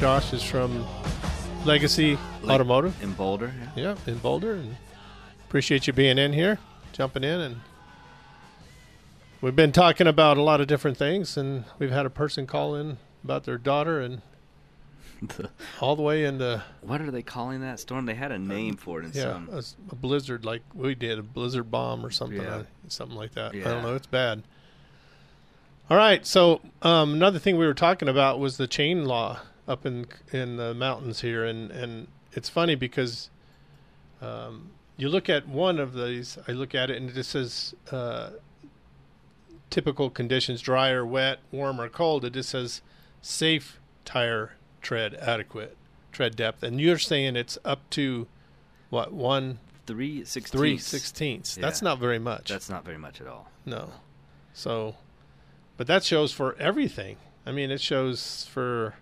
[0.00, 0.86] Josh is from
[1.66, 2.16] Legacy
[2.48, 3.00] Automotive.
[3.02, 3.52] in Boulder.
[3.76, 3.96] yeah.
[4.06, 4.54] Yeah, in Boulder.
[4.54, 4.76] And
[5.46, 6.58] appreciate you being in here,
[6.92, 7.38] jumping in.
[7.40, 7.56] And
[9.42, 11.36] we've been talking about a lot of different things.
[11.36, 14.22] And we've had a person call in about their daughter and
[15.82, 18.06] all the way into what are they calling that storm?
[18.06, 19.48] They had a name for it in yeah, some.
[19.52, 22.48] a, a blizzard like we did, a blizzard bomb or something, Yeah.
[22.54, 23.54] uh, something like that.
[23.54, 23.94] I don't know.
[23.96, 24.44] It's bad.
[25.90, 26.24] All right.
[26.26, 29.40] So um, another thing we were talking about was the chain law
[29.70, 33.30] up in in the mountains here, and and it's funny because
[34.20, 36.36] um, you look at one of these.
[36.48, 38.30] I look at it and it just says uh,
[39.70, 42.24] typical conditions: dry or wet, warm or cold.
[42.24, 42.82] It just says
[43.22, 45.76] safe tire tread adequate
[46.12, 48.26] tread depth, and you're saying it's up to
[48.90, 50.50] what one Three sixteenths.
[50.52, 51.54] three sixteenths.
[51.56, 52.48] That's not very much.
[52.48, 53.50] That's not very much at all.
[53.66, 53.90] no.
[54.52, 54.96] So,
[55.76, 57.16] but that shows for everything.
[57.46, 58.94] I mean, it shows for.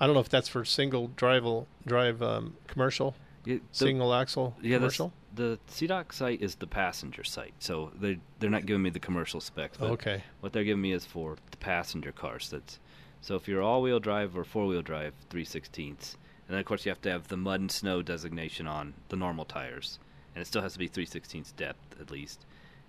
[0.00, 1.44] I don't know if that's for single drive
[1.86, 5.12] drive um, commercial, the- single axle yeah, the, commercial.
[5.34, 9.40] the CDOT site is the passenger site, so they they're not giving me the commercial
[9.40, 9.76] specs.
[9.76, 10.22] But Okay.
[10.40, 12.48] What they're giving me is for the passenger cars.
[12.50, 12.78] That's
[13.20, 16.14] so if you're all-wheel drive or four-wheel drive, three sixteenths,
[16.48, 19.16] and then of course you have to have the mud and snow designation on the
[19.16, 19.98] normal tires,
[20.34, 22.46] and it still has to be three sixteenths depth at least.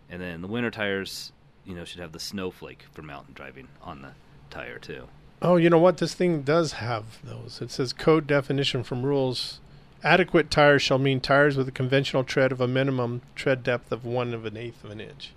[0.10, 1.34] And then the winter tires,
[1.66, 4.12] you know, should have the snowflake for mountain driving on the
[4.50, 5.08] tire too.
[5.42, 5.98] Oh, you know what?
[5.98, 7.60] This thing does have those.
[7.62, 9.60] It says code definition from rules.
[10.04, 14.06] Adequate tires shall mean tires with a conventional tread of a minimum tread depth of
[14.06, 15.32] one of an eighth of an inch.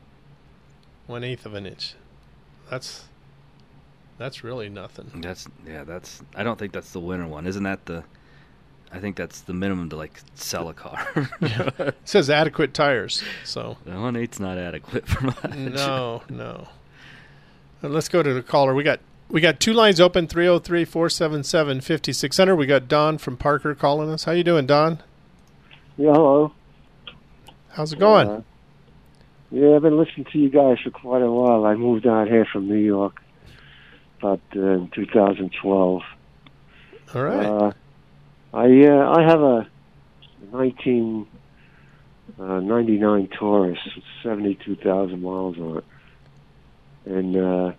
[1.07, 1.95] One eighth of an inch.
[2.71, 3.05] That's
[4.19, 5.11] that's really nothing.
[5.17, 5.85] That's yeah.
[5.85, 7.47] That's I don't think that's the winter one.
[7.47, 8.05] Isn't that the?
[8.93, 11.07] I think that's the minimum to like sell a car.
[11.41, 13.23] It says adequate tires.
[13.45, 15.55] So one eight's not adequate for much.
[15.55, 16.69] no, no.
[17.83, 18.75] Uh, Let's go to the caller.
[18.75, 22.57] We got we got two lines open 303-477-5600.
[22.57, 24.25] We got Don from Parker calling us.
[24.25, 25.03] How you doing, Don?
[25.97, 26.53] Yeah, hello.
[27.71, 28.29] How's it going?
[28.29, 28.43] Uh,
[29.51, 31.65] yeah, I've been listening to you guys for quite a while.
[31.65, 33.23] I moved out here from New York
[34.19, 36.03] about uh, in 2012.
[37.15, 37.47] All right.
[37.47, 37.73] Uh,
[38.53, 39.69] I uh, I have a
[40.51, 45.85] 1999 Taurus with 72,000 miles on it,
[47.07, 47.73] and uh,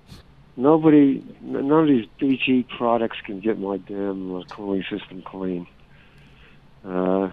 [0.58, 5.68] nobody, none of these BG products can get my damn uh, cooling system clean.
[6.84, 7.32] Uh,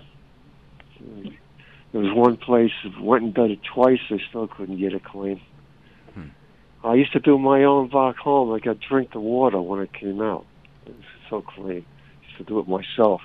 [1.92, 3.98] there was one place went and done it twice.
[4.10, 5.40] They still couldn't get it clean.
[6.14, 6.28] Hmm.
[6.84, 8.52] I used to do my own back home.
[8.52, 10.46] I could drink the water when it came out.
[10.86, 11.84] It was so clean.
[11.84, 13.20] I used to do it myself.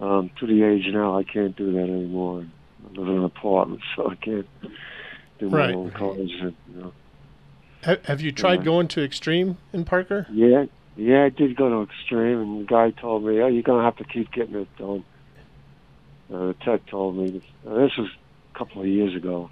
[0.00, 2.44] Um, to the age now, I can't do that anymore.
[2.84, 4.46] I live in an apartment, so I can't
[5.38, 5.74] do my Right.
[5.74, 6.18] own cars.
[6.18, 6.92] And, you know.
[7.84, 8.64] Ha- have you tried yeah.
[8.64, 10.26] going to extreme in Parker?
[10.30, 10.64] Yeah,
[10.96, 13.96] yeah, I did go to extreme, and the guy told me, "Oh, you're gonna have
[13.96, 15.04] to keep getting it done."
[16.32, 18.08] Uh, Ted told me this, uh, this was
[18.54, 19.48] a couple of years ago,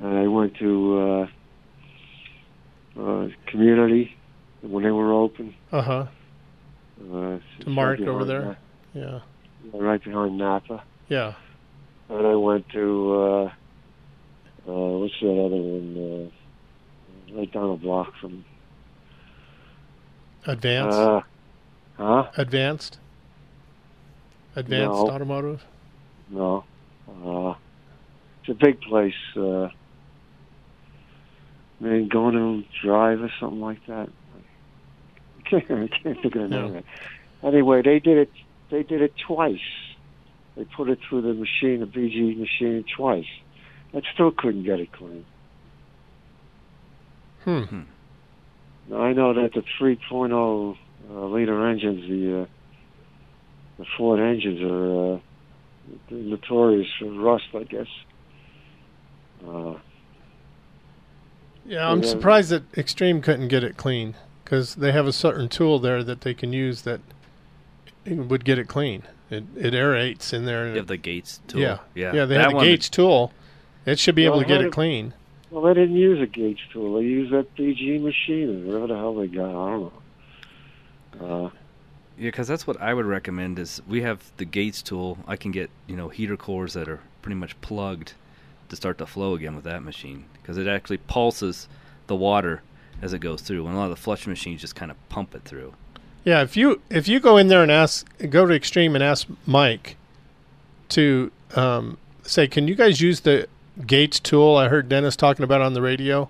[0.00, 1.28] and I went to
[2.96, 4.16] uh, uh, community
[4.62, 5.54] when they were open.
[5.72, 6.06] Uh huh.
[7.12, 8.56] Uh, To Mark right over there.
[8.94, 9.20] Yeah.
[9.74, 11.34] Right behind Napa, Yeah.
[12.08, 13.52] and I went to uh,
[14.68, 16.30] uh, what's that other one?
[17.32, 18.44] Uh, right down the block from.
[20.46, 20.96] Advanced.
[20.98, 21.20] Uh,
[21.96, 22.30] huh?
[22.36, 22.98] Advanced.
[24.54, 25.10] Advanced No.
[25.10, 25.64] automotive.
[26.30, 26.64] No.
[27.08, 27.54] Uh,
[28.40, 29.14] it's a big place.
[29.36, 29.68] Uh,
[31.80, 34.08] going to Drive or something like that.
[35.46, 36.84] I can't, I can't think of the name.
[37.42, 38.30] Anyway, they did it.
[38.70, 39.58] They did it twice.
[40.56, 43.26] They put it through the machine, the BG machine, twice.
[43.96, 45.24] I still couldn't get it clean.
[47.44, 47.82] Hmm.
[48.88, 50.76] Now, I know that the 3.0
[51.10, 52.46] uh, liter engines, the uh,
[53.78, 55.18] the Ford engines, are uh,
[56.10, 57.86] notorious for rust, I guess.
[59.46, 59.74] Uh,
[61.64, 62.08] Yeah, I'm Yeah.
[62.08, 64.14] surprised that Extreme couldn't get it clean
[64.44, 67.00] because they have a certain tool there that they can use that
[68.06, 69.02] would get it clean.
[69.30, 70.62] It it aerates in there.
[70.64, 71.60] And You have it, the Gates tool.
[71.60, 72.24] yeah, yeah, yeah.
[72.24, 73.32] They that have the one- Gates tool.
[73.86, 75.14] It should be able to get how it clean.
[75.50, 76.96] well, they didn't use a gauge tool.
[76.98, 79.48] They used that BG machine or whatever the hell they got.
[79.48, 79.92] I don't
[81.20, 81.46] know.
[81.46, 81.50] Uh,
[82.18, 83.58] Yeah, because that's what I would recommend.
[83.58, 85.18] Is we have the Gates tool.
[85.26, 88.12] I can get you know heater cores that are pretty much plugged
[88.68, 91.68] to start to flow again with that machine because it actually pulses
[92.08, 92.62] the water
[93.00, 93.66] as it goes through.
[93.66, 95.74] And a lot of the flush machines just kind of pump it through.
[96.24, 99.28] Yeah, if you if you go in there and ask, go to Extreme and ask
[99.46, 99.96] Mike
[100.88, 103.46] to um, say, can you guys use the
[103.84, 104.56] Gates tool?
[104.56, 106.28] I heard Dennis talking about on the radio.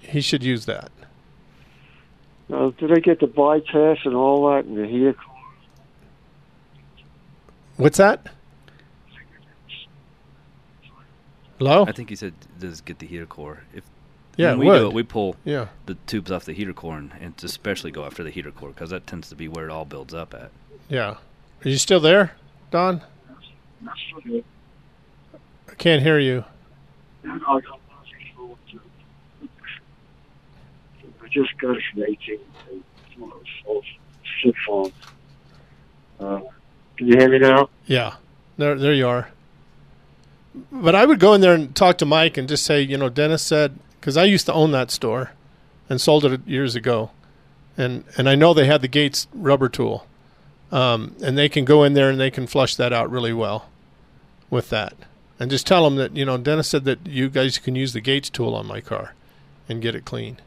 [0.00, 0.90] He should use that.
[2.48, 5.12] now, did they get the bypass and all that in the heater?
[5.14, 5.34] Core?
[7.76, 8.26] What's that?
[11.58, 11.84] Hello.
[11.86, 13.62] I think he said does get the heater core.
[13.72, 13.84] If
[14.36, 14.78] Yeah, we would.
[14.78, 15.68] do it, we pull yeah.
[15.86, 18.90] the tubes off the heater core and, and especially go after the heater core because
[18.90, 20.50] that tends to be where it all builds up at.
[20.88, 21.16] Yeah.
[21.64, 22.32] Are you still there,
[22.72, 23.02] Don?
[25.72, 26.44] I can't hear you.
[27.24, 27.58] I
[31.30, 32.38] just got it from 18.
[34.42, 34.92] Flip phone.
[36.20, 36.40] Uh,
[36.96, 37.70] can you hear me now?
[37.86, 38.16] Yeah.
[38.58, 39.30] There there you are.
[40.70, 43.08] But I would go in there and talk to Mike and just say, you know,
[43.08, 45.32] Dennis said cuz I used to own that store
[45.88, 47.12] and sold it years ago.
[47.78, 50.06] And and I know they had the Gates rubber tool.
[50.70, 53.68] Um, and they can go in there and they can flush that out really well
[54.50, 54.94] with that.
[55.42, 58.00] And just tell them that, you know, Dennis said that you guys can use the
[58.00, 59.14] Gates tool on my car
[59.68, 60.38] and get it clean.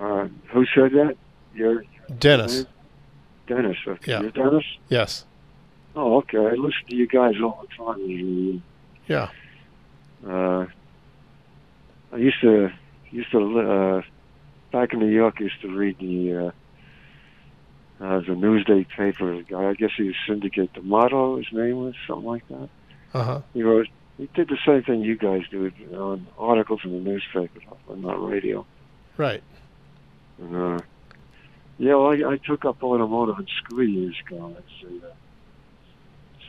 [0.00, 1.16] Uh, who said that?
[1.54, 1.84] You're
[2.18, 2.66] Dennis.
[3.46, 3.76] Dennis.
[3.86, 4.10] Okay.
[4.10, 4.22] Yeah.
[4.22, 4.64] You're Dennis?
[4.88, 5.26] Yes.
[5.94, 6.38] Oh, okay.
[6.38, 8.64] I listen to you guys all the time.
[9.06, 9.28] Yeah.
[10.26, 10.66] Uh,
[12.12, 12.72] I used to
[13.12, 14.02] used to uh,
[14.72, 15.36] back in New York.
[15.38, 19.40] I used to read the uh, uh, the Newsday paper.
[19.42, 20.70] Guy, I guess he was syndicate.
[20.74, 22.68] The motto, his name was something like that.
[23.14, 23.40] Uh-huh.
[23.54, 23.88] He wrote.
[24.18, 28.66] He did the same thing you guys do on articles in the newspaper, not radio.
[29.16, 29.42] Right.
[30.38, 30.78] And, uh,
[31.78, 34.54] yeah, well, I, I took up automotive in school years ago.
[34.58, 35.12] It's the uh,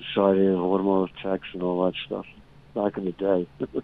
[0.06, 2.26] Society of Automotive Techs and all that stuff
[2.76, 3.48] back in the day.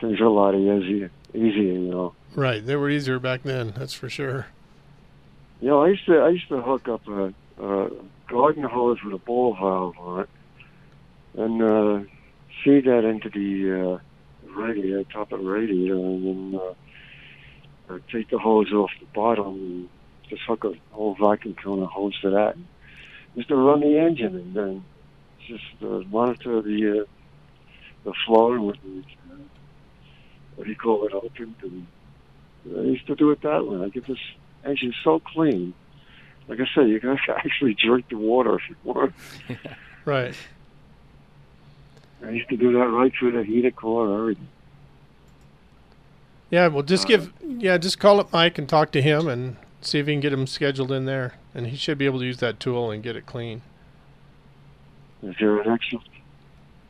[0.00, 2.14] Things are a lot easier, easier, you know.
[2.34, 2.64] Right.
[2.64, 4.46] They were easier back then, that's for sure.
[5.60, 7.90] You know, I used to I used to hook up a, a
[8.28, 10.28] garden hose with a ball valve on it,
[11.34, 12.00] and uh,
[12.64, 13.98] feed that into the uh,
[14.54, 16.60] radiator, top of the radiator, and then
[17.88, 19.88] uh, take the hose off the bottom and
[20.28, 22.56] just hook a whole vacuum cleaner hose to that.
[23.36, 24.84] Just to run the engine and then
[25.46, 27.04] just uh, monitor the uh,
[28.04, 29.36] the flow with the uh,
[30.56, 31.86] what do you call it opened and
[32.66, 33.84] I used to do it that way.
[33.84, 34.18] I get this
[34.64, 35.74] engine so clean.
[36.48, 39.14] Like I said, you can actually drink the water if you want.
[40.06, 40.34] Right.
[42.24, 44.48] I used to do that right through the heater core and everything.
[46.50, 49.98] Yeah, well, just give yeah, just call up Mike and talk to him and see
[49.98, 52.38] if you can get him scheduled in there, and he should be able to use
[52.38, 53.62] that tool and get it clean.
[55.22, 55.98] Is there an extra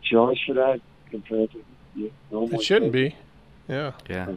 [0.03, 1.65] charge for that compared to
[1.95, 2.59] you normal?
[2.59, 3.17] It shouldn't be.
[3.69, 3.93] Yeah.
[4.09, 4.35] Yeah.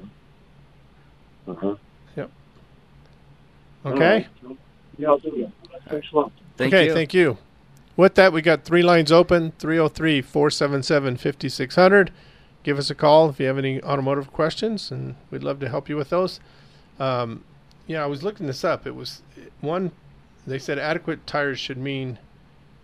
[1.48, 1.76] Uh-huh.
[2.16, 2.32] Yep.
[3.86, 4.28] Okay.
[4.98, 5.82] Yeah, I'll do that.
[5.90, 6.32] Thanks a lot.
[6.58, 6.88] Thank okay.
[6.88, 6.94] you.
[6.94, 7.38] Thank you.
[7.96, 12.10] With that, we got three lines open: 303-477-5600.
[12.64, 15.90] Give us a call if you have any automotive questions, and we'd love to help
[15.90, 16.40] you with those.
[17.00, 17.44] Um,
[17.88, 18.88] yeah, I was looking this up.
[18.88, 19.22] It was
[19.62, 19.92] one.
[20.48, 22.18] They said adequate tires should mean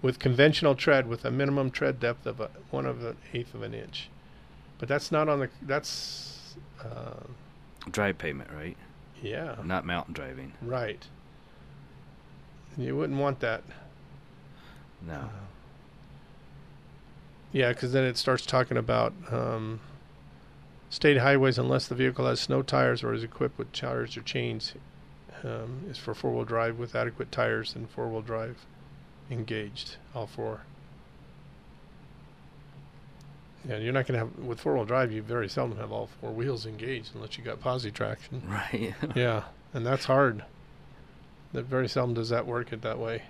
[0.02, 3.62] with conventional tread with a minimum tread depth of a, one of an eighth of
[3.64, 4.10] an inch,
[4.78, 5.50] but that's not on the.
[5.62, 7.24] That's uh,
[7.90, 8.76] Drive pavement, right?
[9.22, 10.54] yeah, Not mountain driving.
[10.62, 11.06] right.
[12.78, 13.64] You wouldn't want that.
[15.06, 15.30] No.
[17.52, 19.80] Yeah, because then it starts talking about um,
[20.90, 24.74] state highways unless the vehicle has snow tires or is equipped with tires or chains.
[25.42, 28.66] Um, is for four wheel drive with adequate tires and four wheel drive
[29.32, 30.62] engaged, all four.
[33.68, 35.12] Yeah, you're not going to have with four wheel drive.
[35.12, 38.42] You very seldom have all four wheels engaged unless you got posi traction.
[38.48, 38.94] Right.
[39.16, 40.44] yeah, and that's hard.
[41.54, 43.24] That very seldom does that work it that way.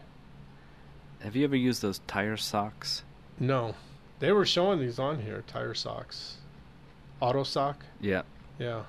[1.22, 3.04] Have you ever used those tire socks?
[3.40, 3.76] No,
[4.20, 5.44] they were showing these on here.
[5.48, 6.38] Tire socks,
[7.20, 7.84] auto sock.
[8.02, 8.22] Yeah.
[8.58, 8.84] Yeah.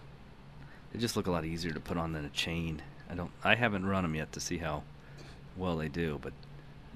[0.93, 2.83] They just look a lot easier to put on than a chain.
[3.11, 3.31] I don't.
[3.45, 4.83] I haven't run them yet to see how
[5.57, 6.33] well they do, but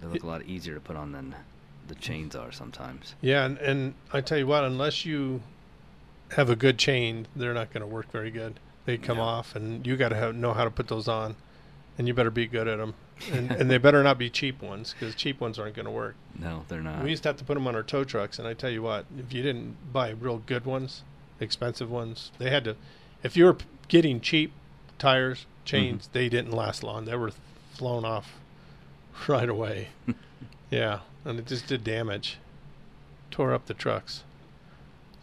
[0.00, 1.34] they look a lot easier to put on than
[1.88, 3.14] the chains are sometimes.
[3.20, 5.42] Yeah, and, and I tell you what, unless you
[6.30, 8.58] have a good chain, they're not going to work very good.
[8.86, 9.24] They come Yeah.
[9.24, 11.36] off, and you got to know how to put those on,
[11.98, 12.94] and you better be good at them.
[13.30, 16.16] And, and they better not be cheap ones because cheap ones aren't going to work.
[16.38, 17.02] No, they're not.
[17.02, 18.82] We used to have to put them on our tow trucks, and I tell you
[18.82, 21.02] what, if you didn't buy real good ones,
[21.40, 22.76] expensive ones, they had to.
[23.22, 23.56] If you were
[23.88, 24.52] getting cheap
[24.98, 26.12] tires, chains, mm-hmm.
[26.12, 27.04] they didn't last long.
[27.04, 27.32] They were
[27.72, 28.38] flown off
[29.28, 29.88] right away.
[30.70, 32.38] yeah, and it just did damage,
[33.30, 34.24] tore up the trucks.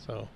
[0.05, 0.29] So,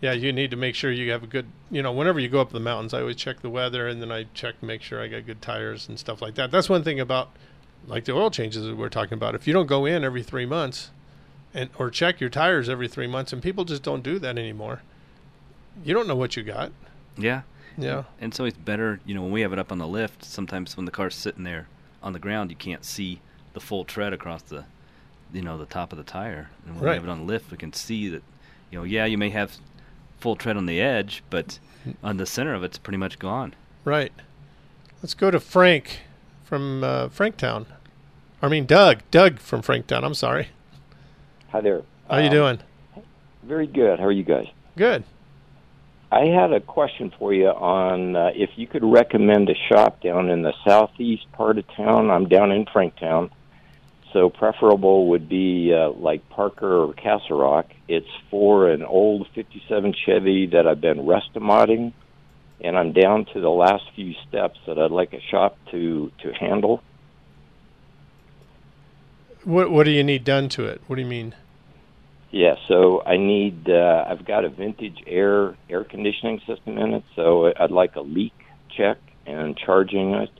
[0.00, 1.46] yeah, you need to make sure you have a good.
[1.70, 4.12] You know, whenever you go up the mountains, I always check the weather, and then
[4.12, 6.50] I check make sure I got good tires and stuff like that.
[6.50, 7.30] That's one thing about
[7.86, 9.34] like the oil changes that we're talking about.
[9.34, 10.90] If you don't go in every three months,
[11.54, 14.82] and or check your tires every three months, and people just don't do that anymore,
[15.84, 16.72] you don't know what you got.
[17.16, 17.42] yeah.
[17.80, 20.24] Yeah, And so it's better, you know, when we have it up on the lift,
[20.24, 21.68] sometimes when the car's sitting there
[22.02, 23.20] on the ground, you can't see
[23.52, 24.64] the full tread across the,
[25.32, 26.50] you know, the top of the tire.
[26.66, 26.90] And when Right.
[26.90, 28.24] we have it on the lift, we can see that,
[28.72, 29.58] you know, yeah, you may have
[30.18, 31.58] full tread on the edge, but
[32.02, 33.54] on the center of it's pretty much gone.
[33.84, 34.12] right.
[35.02, 36.00] Let's go to Frank
[36.44, 37.66] from uh, Franktown.
[38.42, 38.98] I mean Doug.
[39.12, 40.02] Doug from Franktown.
[40.02, 40.48] I'm sorry.
[41.50, 41.82] Hi there.
[42.10, 42.58] How you Um, doing?
[43.44, 44.00] Very good.
[44.00, 44.46] How are you guys?
[44.76, 45.04] Good.
[46.10, 50.30] I had a question for you on uh, if you could recommend a shop down
[50.30, 52.10] in the southeast part of town.
[52.10, 53.30] I'm down in Franktown,
[54.12, 57.66] so preferable would be uh, like Parker or Castle Rock.
[57.88, 61.92] It's for an old '57 Chevy that I've been restomodding,
[62.60, 66.32] and I'm down to the last few steps that I'd like a shop to to
[66.32, 66.82] handle.
[69.44, 70.80] What What do you need done to it?
[70.86, 71.34] What do you mean?
[72.30, 73.70] Yeah, so I need.
[73.70, 78.02] Uh, I've got a vintage air air conditioning system in it, so I'd like a
[78.02, 78.34] leak
[78.70, 80.30] check and charging it.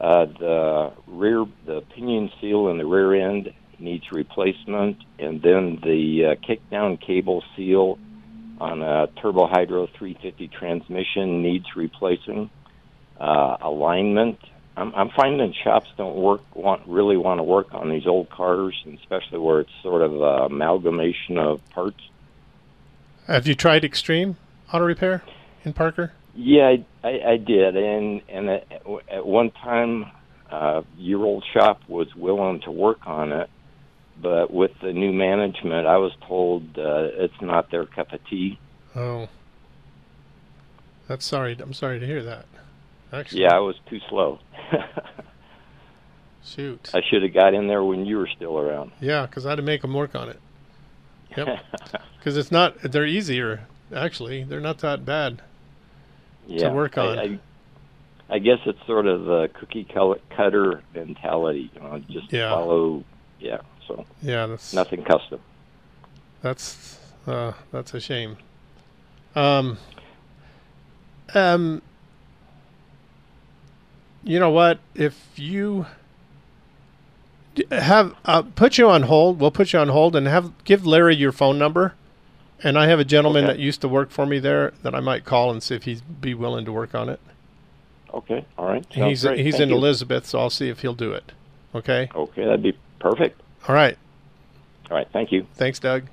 [0.00, 6.24] Uh, the rear, the pinion seal in the rear end needs replacement, and then the
[6.24, 7.98] uh, kickdown cable seal
[8.60, 12.50] on a turbo hydro 350 transmission needs replacing.
[13.18, 14.38] Uh, alignment.
[14.78, 18.80] I'm, I'm finding shops don't work want really want to work on these old cars,
[18.86, 22.00] and especially where it's sort of a amalgamation of parts.
[23.26, 24.38] Have you tried Extreme
[24.72, 25.22] Auto Repair
[25.64, 26.12] in Parker?
[26.34, 28.66] Yeah, I, I, I did, and and at,
[29.10, 30.06] at one time,
[30.50, 33.48] uh, your old shop was willing to work on it,
[34.20, 38.58] but with the new management, I was told uh, it's not their cup of tea.
[38.94, 39.28] Oh,
[41.08, 41.56] that's sorry.
[41.58, 42.46] I'm sorry to hear that.
[43.12, 44.38] Actually, Yeah, I was too slow.
[46.44, 46.90] Shoot.
[46.94, 48.92] I should have got in there when you were still around.
[49.00, 50.40] Yeah, because I had to make them work on it.
[51.36, 51.48] Yep.
[52.18, 52.76] Because it's not.
[52.82, 53.62] They're easier.
[53.96, 55.40] Actually, they're not that bad.
[56.46, 57.18] Yeah, work on.
[57.18, 57.38] I, I,
[58.30, 61.70] I guess it's sort of the cookie cutter mentality.
[61.74, 62.50] You know, just Yeah.
[62.50, 63.04] follow.
[63.38, 65.40] Yeah, so Yeah, that's nothing custom.
[66.42, 68.36] That's uh, that's a shame.
[69.34, 69.78] Um,
[71.34, 71.82] um,
[74.24, 74.78] you know what?
[74.94, 75.86] If you
[77.70, 81.16] have uh, put you on hold, we'll put you on hold and have give Larry
[81.16, 81.94] your phone number.
[82.62, 83.54] And I have a gentleman Okay.
[83.54, 86.02] that used to work for me there that I might call and see if he'd
[86.20, 87.18] be willing to work on it.
[88.12, 88.84] Okay, all right.
[88.92, 89.38] Sounds he's great.
[89.38, 89.76] he's Thank in you.
[89.76, 91.32] Elizabeth, so I'll see if he'll do it.
[91.74, 92.08] Okay.
[92.14, 93.40] Okay, that'd be perfect.
[93.68, 93.96] All right.
[94.90, 95.46] All right, thank you.
[95.54, 96.04] Thanks, Doug.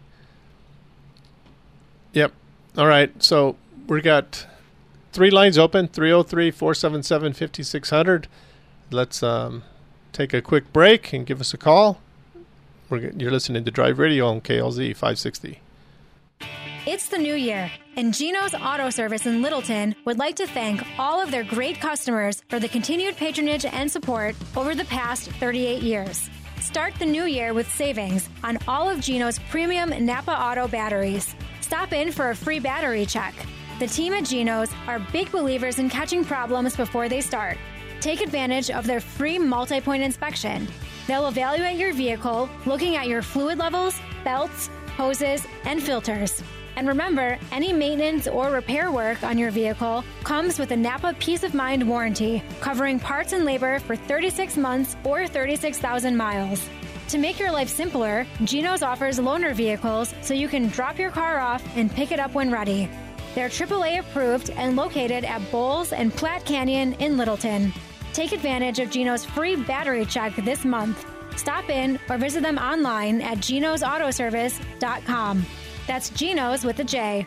[2.14, 2.32] Yep.
[2.78, 3.12] All right.
[3.22, 3.56] So
[3.88, 4.46] we've got
[5.12, 8.28] three lines open 303 477 5600.
[8.92, 9.64] Let's um,
[10.14, 12.00] take a quick break and give us a call.
[12.90, 15.60] We're, you're listening to Drive Radio on KLZ 560.
[16.90, 21.20] It's the new year, and Geno's Auto Service in Littleton would like to thank all
[21.20, 26.30] of their great customers for the continued patronage and support over the past 38 years.
[26.62, 31.36] Start the new year with savings on all of Geno's premium Napa Auto batteries.
[31.60, 33.36] Stop in for a free battery check.
[33.80, 37.58] The team at Geno's are big believers in catching problems before they start.
[38.00, 40.70] Take advantage of their free multi point inspection.
[41.06, 46.42] They'll evaluate your vehicle looking at your fluid levels, belts, hoses, and filters.
[46.78, 51.42] And remember, any maintenance or repair work on your vehicle comes with a Napa Peace
[51.42, 56.70] of Mind warranty, covering parts and labor for 36 months or 36,000 miles.
[57.10, 61.40] To make your life simpler, Geno's offers loaner vehicles so you can drop your car
[61.40, 62.88] off and pick it up when ready.
[63.34, 67.74] They're AAA approved and located at Bowles and Platte Canyon in Littleton.
[68.14, 71.08] Take advantage of Geno's free battery check this month.
[71.36, 75.46] Stop in or visit them online at genosautoservice.com.
[75.88, 77.26] That's Geno's with a J.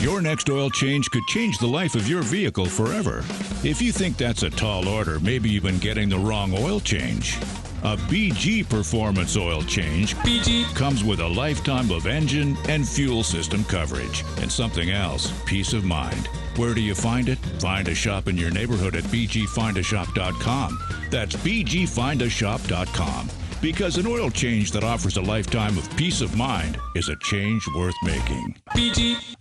[0.00, 3.18] Your next oil change could change the life of your vehicle forever.
[3.62, 7.36] If you think that's a tall order, maybe you've been getting the wrong oil change.
[7.84, 13.64] A BG Performance oil change BG comes with a lifetime of engine and fuel system
[13.64, 14.24] coverage.
[14.40, 16.28] And something else peace of mind.
[16.56, 17.38] Where do you find it?
[17.60, 20.78] Find a shop in your neighborhood at bgfindashop.com.
[21.10, 23.28] That's bgfindashop.com.
[23.62, 27.64] Because an oil change that offers a lifetime of peace of mind is a change
[27.76, 28.56] worth making.
[28.70, 29.36] BG.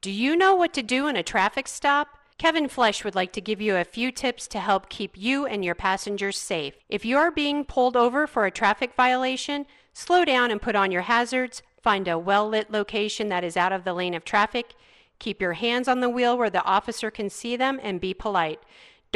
[0.00, 2.06] Do you know what to do in a traffic stop?
[2.38, 5.64] Kevin Flesh would like to give you a few tips to help keep you and
[5.64, 6.74] your passengers safe.
[6.88, 10.92] If you are being pulled over for a traffic violation, slow down and put on
[10.92, 14.74] your hazards, find a well lit location that is out of the lane of traffic,
[15.18, 18.60] keep your hands on the wheel where the officer can see them, and be polite.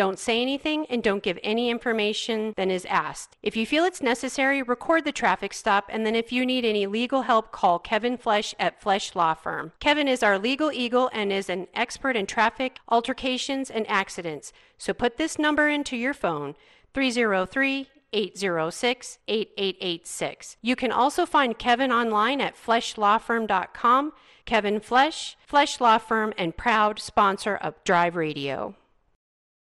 [0.00, 3.37] Don't say anything and don't give any information than is asked.
[3.42, 6.87] If you feel it's necessary, record the traffic stop, and then if you need any
[6.87, 9.73] legal help, call Kevin Flesh at Flesh Law Firm.
[9.78, 14.54] Kevin is our legal eagle and is an expert in traffic, altercations, and accidents.
[14.78, 16.54] So put this number into your phone
[16.95, 20.57] 303 806 8886.
[20.62, 24.14] You can also find Kevin online at fleshlawfirm.com.
[24.47, 28.76] Kevin Flesh, Flesh Law Firm, and proud sponsor of Drive Radio.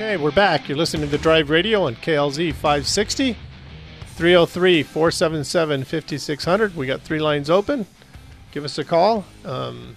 [0.00, 0.68] Okay, we're back.
[0.68, 3.36] You're listening to the Drive Radio on KLZ 560,
[4.06, 6.76] 303 477 5600.
[6.76, 7.84] We got three lines open.
[8.52, 9.24] Give us a call.
[9.44, 9.96] Um,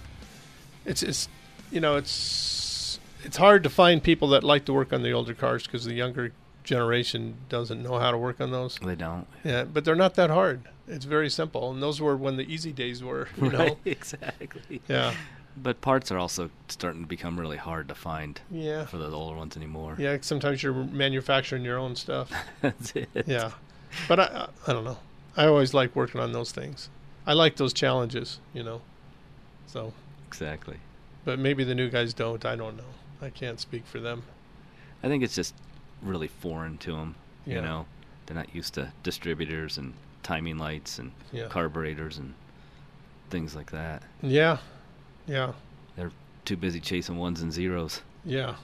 [0.84, 1.28] it's, it's,
[1.70, 5.34] you know, it's, it's hard to find people that like to work on the older
[5.34, 6.32] cars because the younger
[6.64, 8.80] generation doesn't know how to work on those.
[8.82, 9.28] They don't.
[9.44, 10.62] Yeah, but they're not that hard.
[10.88, 13.28] It's very simple, and those were when the easy days were.
[13.40, 13.58] You know?
[13.58, 14.82] Right, exactly.
[14.88, 15.14] Yeah.
[15.56, 18.86] But parts are also starting to become really hard to find Yeah.
[18.86, 19.96] for the older ones anymore.
[19.98, 22.30] Yeah, sometimes you're manufacturing your own stuff.
[22.62, 23.08] That's it.
[23.26, 23.50] Yeah,
[24.08, 24.98] but I, I don't know.
[25.36, 26.88] I always like working on those things.
[27.26, 28.80] I like those challenges, you know.
[29.66, 29.92] So,
[30.28, 30.76] Exactly.
[31.24, 32.44] but maybe the new guys don't.
[32.44, 32.84] I don't know.
[33.20, 34.22] I can't speak for them.
[35.02, 35.54] I think it's just
[36.02, 37.14] really foreign to them.
[37.46, 37.56] Yeah.
[37.56, 37.86] You know,
[38.26, 41.46] they're not used to distributors and timing lights and Yeah.
[41.48, 42.34] carburetors and
[43.30, 44.02] things like that.
[44.22, 44.58] Yeah,
[45.26, 45.52] yeah,
[45.96, 46.10] They're
[46.44, 48.02] too busy chasing ones and zeros.
[48.24, 48.56] yeah,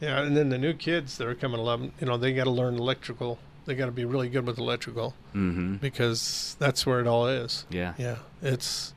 [0.00, 0.20] yeah.
[0.22, 2.76] And then the new kids that are coming along, you know, they got to learn
[2.76, 3.38] electrical.
[3.66, 5.76] They got to be really good with electrical Mm-hmm.
[5.76, 7.64] because that's where it all is.
[7.70, 7.94] Yeah.
[7.98, 8.92] Yeah, it's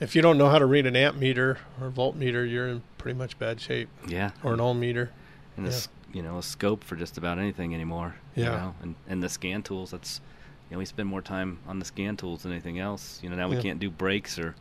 [0.00, 2.82] if you don't know how to read an amp meter or a voltmeter, you're in
[2.98, 3.88] pretty much bad shape.
[4.06, 4.30] Yeah.
[4.42, 5.10] Or an ohm meter.
[5.56, 5.70] And Yeah.
[5.72, 8.16] this, you know, a scope for just about anything anymore.
[8.34, 8.50] you Yeah.
[8.50, 9.90] know, And and the scan tools.
[9.92, 10.20] That's,
[10.70, 13.18] you know, we spend more time on the scan tools than anything else.
[13.22, 13.62] You know, now we Yeah.
[13.62, 14.54] can't do brakes or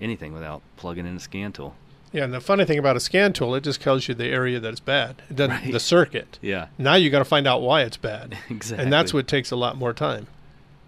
[0.00, 1.74] anything without plugging in a scan tool.
[2.12, 4.60] Yeah, and the funny thing about a scan tool, it just tells you the area
[4.60, 5.20] that it's bad.
[5.28, 5.72] It doesn't Right.
[5.72, 6.38] the circuit.
[6.40, 6.68] Yeah.
[6.78, 8.38] Now you got to find out why it's bad.
[8.50, 8.84] Exactly.
[8.84, 10.28] And that's what takes a lot more time.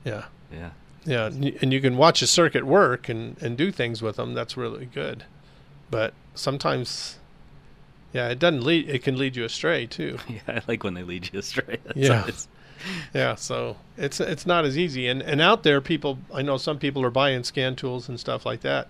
[0.05, 0.27] Yeah.
[0.53, 0.71] Yeah.
[1.05, 4.35] Yeah, and you can watch a circuit work and and do things with them.
[4.35, 5.23] That's really good.
[5.91, 7.19] But sometimes
[8.13, 10.19] yeah, it doesn't lead it can lead you astray too.
[10.29, 11.79] Yeah, I like when they lead you astray.
[11.85, 12.21] That's Yeah.
[12.21, 12.49] always-
[13.15, 16.79] Yeah, so it's it's not as easy, and and out there, people I know some
[16.79, 18.89] people are buying scan tools and stuff like that,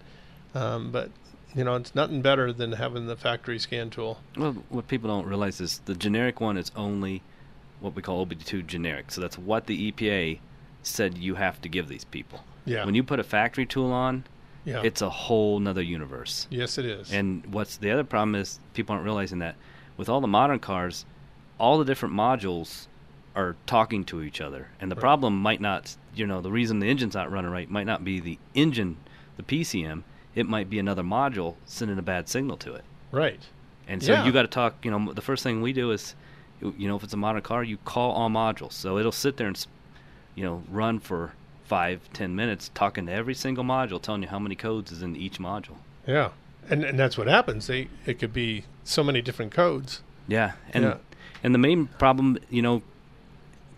[0.54, 1.10] um, but
[1.54, 4.18] you know it's nothing better than having the factory scan tool.
[4.36, 7.22] Well, what people don't realize is the generic one is only
[7.80, 9.10] what we call OBD2 generic.
[9.10, 10.38] So that's what the EPA
[10.82, 12.42] said you have to give these people.
[12.64, 12.84] Yeah.
[12.84, 14.24] When you put a factory tool on,
[14.64, 14.80] Yeah.
[14.82, 16.46] it's a whole nother universe.
[16.50, 17.12] Yes, it is.
[17.12, 19.56] And what's the other problem is people aren't realizing that
[19.98, 21.04] with all the modern cars,
[21.60, 22.86] all the different modules
[23.36, 24.68] are talking to each other.
[24.80, 25.00] And the Right.
[25.02, 28.18] problem might not, you know, the reason the engine's not running right might not be
[28.18, 28.96] the engine,
[29.36, 30.02] the PCM.
[30.34, 32.84] It might be another module sending a bad signal to it.
[33.12, 33.40] Right.
[33.86, 34.24] And so Yeah.
[34.24, 34.84] you got to talk.
[34.84, 36.14] You know, the first thing we do is,
[36.60, 38.72] you know, if it's a modern car, you call all modules.
[38.72, 39.66] So it'll sit there and,
[40.34, 41.32] you know, run for
[41.64, 45.14] five, ten minutes talking to every single module, telling you how many codes is in
[45.16, 45.76] each module.
[46.06, 46.30] Yeah,
[46.70, 47.66] and and that's what happens.
[47.66, 50.02] They it could be so many different codes.
[50.28, 50.96] Yeah, and Yeah.
[51.44, 52.82] and the main problem, you know,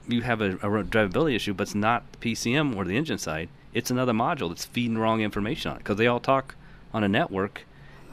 [0.09, 3.49] you have a, a drivability issue, but it's not the PCM or the engine side.
[3.75, 6.55] It's another module that's feeding wrong information on it because they all talk
[6.93, 7.65] on a network,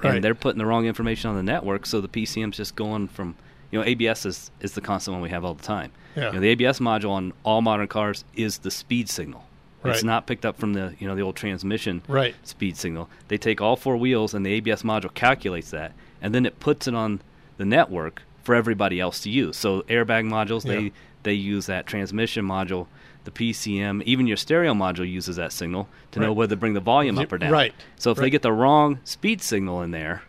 [0.03, 0.15] Right.
[0.15, 1.85] and they're putting the wrong information on the network.
[1.85, 3.35] So the PCM's just going from,
[3.71, 5.91] you know, ABS is is the constant one we have all the time.
[6.15, 6.27] Yeah.
[6.27, 9.45] You know, the ABS module on all modern cars is the speed signal.
[9.83, 9.93] Right.
[9.95, 12.35] It's not picked up from the you know the old transmission Right.
[12.43, 13.09] speed signal.
[13.29, 16.87] They take all four wheels and the ABS module calculates that, and then it puts
[16.87, 17.21] it on
[17.57, 19.55] the network for everybody else to use.
[19.57, 20.73] So airbag modules, Yeah.
[20.75, 20.91] they
[21.25, 22.87] they use that transmission module.
[23.25, 26.79] The PCM, even your stereo module uses that signal to know whether to bring the
[26.79, 27.51] volume up or down.
[27.51, 27.73] Right.
[27.97, 30.21] So if they get the wrong speed signal in there,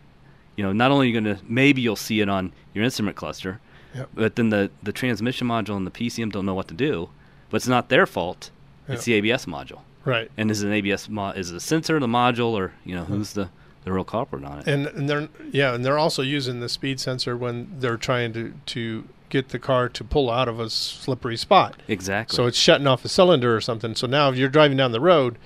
[0.55, 3.15] you know, not only you're you going to maybe you'll see it on your instrument
[3.15, 3.59] cluster,
[3.95, 4.09] Yep.
[4.13, 7.09] but then the the transmission module and the PCM don't know what to do.
[7.49, 8.49] But it's not their fault.
[8.87, 9.81] It's the ABS module.
[10.03, 10.29] Right.
[10.37, 13.03] And is it an ABS mo- is it a sensor, the module, or you know
[13.05, 13.49] who's the
[13.87, 14.67] the real culprit on it?
[14.67, 18.53] And, and they're yeah, and they're also using the speed sensor when they're trying to
[18.67, 21.81] to get the car to pull out of a slippery spot.
[21.87, 22.35] Exactly.
[22.35, 23.95] So it's shutting off a cylinder or something.
[23.95, 25.37] So now if you're driving down the road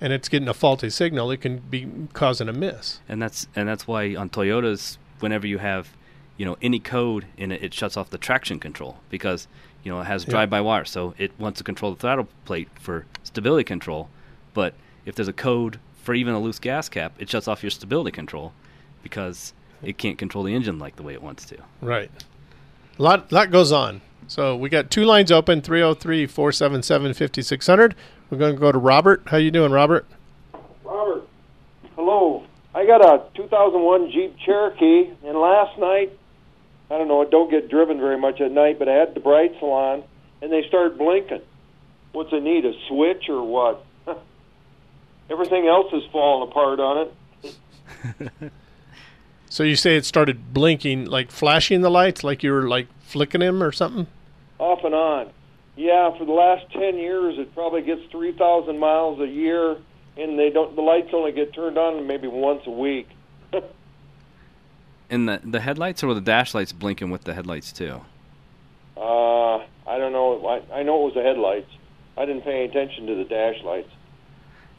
[0.00, 3.00] and it's getting a faulty signal, it can be causing a miss.
[3.08, 5.90] and that's and that's why on Toyotas, whenever you have,
[6.36, 9.48] you know, any code in it, it shuts off the traction control because
[9.82, 13.64] you know it has drive-by-wire, so it wants to control the throttle plate for stability
[13.64, 14.08] control.
[14.54, 17.68] But if there's a code for even a loose gas cap, it shuts off your
[17.68, 18.54] stability control
[19.02, 21.58] because it can't control the engine like the way it wants to.
[21.82, 22.10] Right.
[22.98, 24.00] A lot lot goes on.
[24.26, 27.92] So we got two lines open 303-477-5600.
[28.30, 29.24] We're going to go to Robert.
[29.26, 30.06] How you doing, Robert?
[30.82, 31.28] Robert,
[31.94, 32.46] hello.
[32.74, 36.18] I got a 2001 Jeep Cherokee, and last night,
[36.90, 39.20] I don't know, it don't get driven very much at night, but I had the
[39.20, 40.04] brights on,
[40.40, 41.42] and they started blinking.
[42.12, 43.84] What's it need, a switch or what?
[45.30, 47.08] Everything else is falling apart on
[47.42, 48.52] it.
[49.50, 53.40] So you say it started blinking, like flashing the lights, like you were like flicking
[53.40, 54.06] him or something?
[54.58, 55.30] off and on.
[55.76, 59.76] Yeah, for the last ten years, it probably gets three thousand miles a year,
[60.16, 60.74] and they don't.
[60.74, 63.08] The lights only get turned on maybe once a week.
[65.10, 68.02] And the the headlights or the dash lights blinking with the headlights too?
[68.94, 70.46] Uh, I don't know.
[70.46, 71.70] I, I know it was the headlights.
[72.18, 73.88] I didn't pay any attention to the dash lights.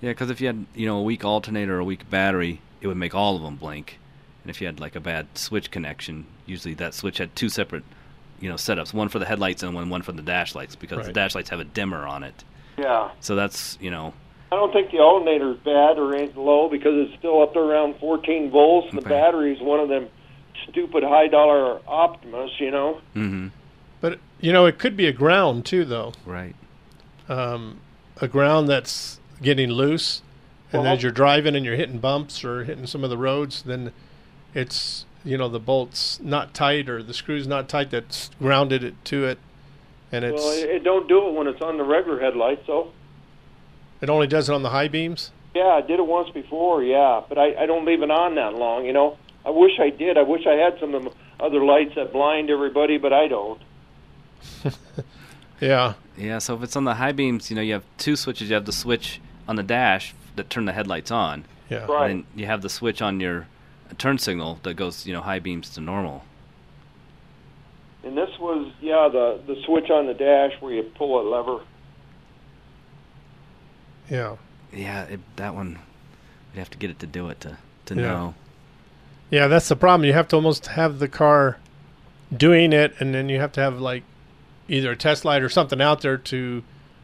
[0.01, 2.88] Yeah, because if you had you know a weak alternator or a weak battery, it
[2.88, 3.99] would make all of them blink.
[4.43, 7.83] And if you had like a bad switch connection, usually that switch had two separate
[8.39, 11.05] you know setups, one for the headlights and one one for the dash lights because
[11.05, 12.43] the dash lights have a dimmer on it.
[12.77, 14.13] Yeah, So that's you know
[14.51, 17.97] I don't think the alternator's bad or ain't low because it's still up there around
[17.99, 18.88] 14 volts.
[18.89, 19.09] and The Okay.
[19.09, 20.07] battery's one of them
[20.69, 23.01] stupid high dollar Optimus, you know.
[23.15, 23.47] mm-hmm.
[24.01, 26.13] But you know, it could be a ground too, though.
[26.25, 26.55] right.
[27.27, 27.81] Um,
[28.21, 30.21] a ground that's getting loose,
[30.71, 33.63] and Well, as you're driving and you're hitting bumps or hitting some of the roads,
[33.63, 33.91] then
[34.54, 38.95] it's you know the bolts not tight or the screws not tight that's grounded it
[39.06, 39.39] to it,
[40.12, 42.91] and it's well, it, it don't do it when it's on the regular headlights, though.
[44.02, 45.32] it only does it on the high beams.
[45.56, 48.54] Yeah, I did it once before, yeah, but I, I don't leave it on that
[48.54, 49.17] long, you know.
[49.45, 50.17] I wish I did.
[50.17, 53.62] I wish I had some of the other lights that blind everybody, but I don't.
[55.60, 55.93] Yeah.
[56.17, 58.49] Yeah, so if it's on the high beams, you know you have two switches.
[58.49, 61.43] You have the switch on the dash that turn the headlights on.
[61.69, 61.85] Yeah.
[61.85, 62.12] Right.
[62.12, 63.47] And then you have the switch on your
[63.97, 66.23] turn signal that goes you know high beams to normal.
[68.03, 71.63] And this was, yeah, the the switch on the dash where you pull a lever.
[74.09, 74.35] Yeah.
[74.71, 75.79] Yeah, it, that one
[76.53, 77.57] we'd have to get it to do it to
[77.88, 78.01] to Yeah.
[78.01, 78.33] know.
[79.31, 80.05] Yeah, that's the problem.
[80.05, 81.57] You have to almost have the car
[82.35, 84.03] doing it, and then you have to have like
[84.67, 86.63] either a test light or something out there to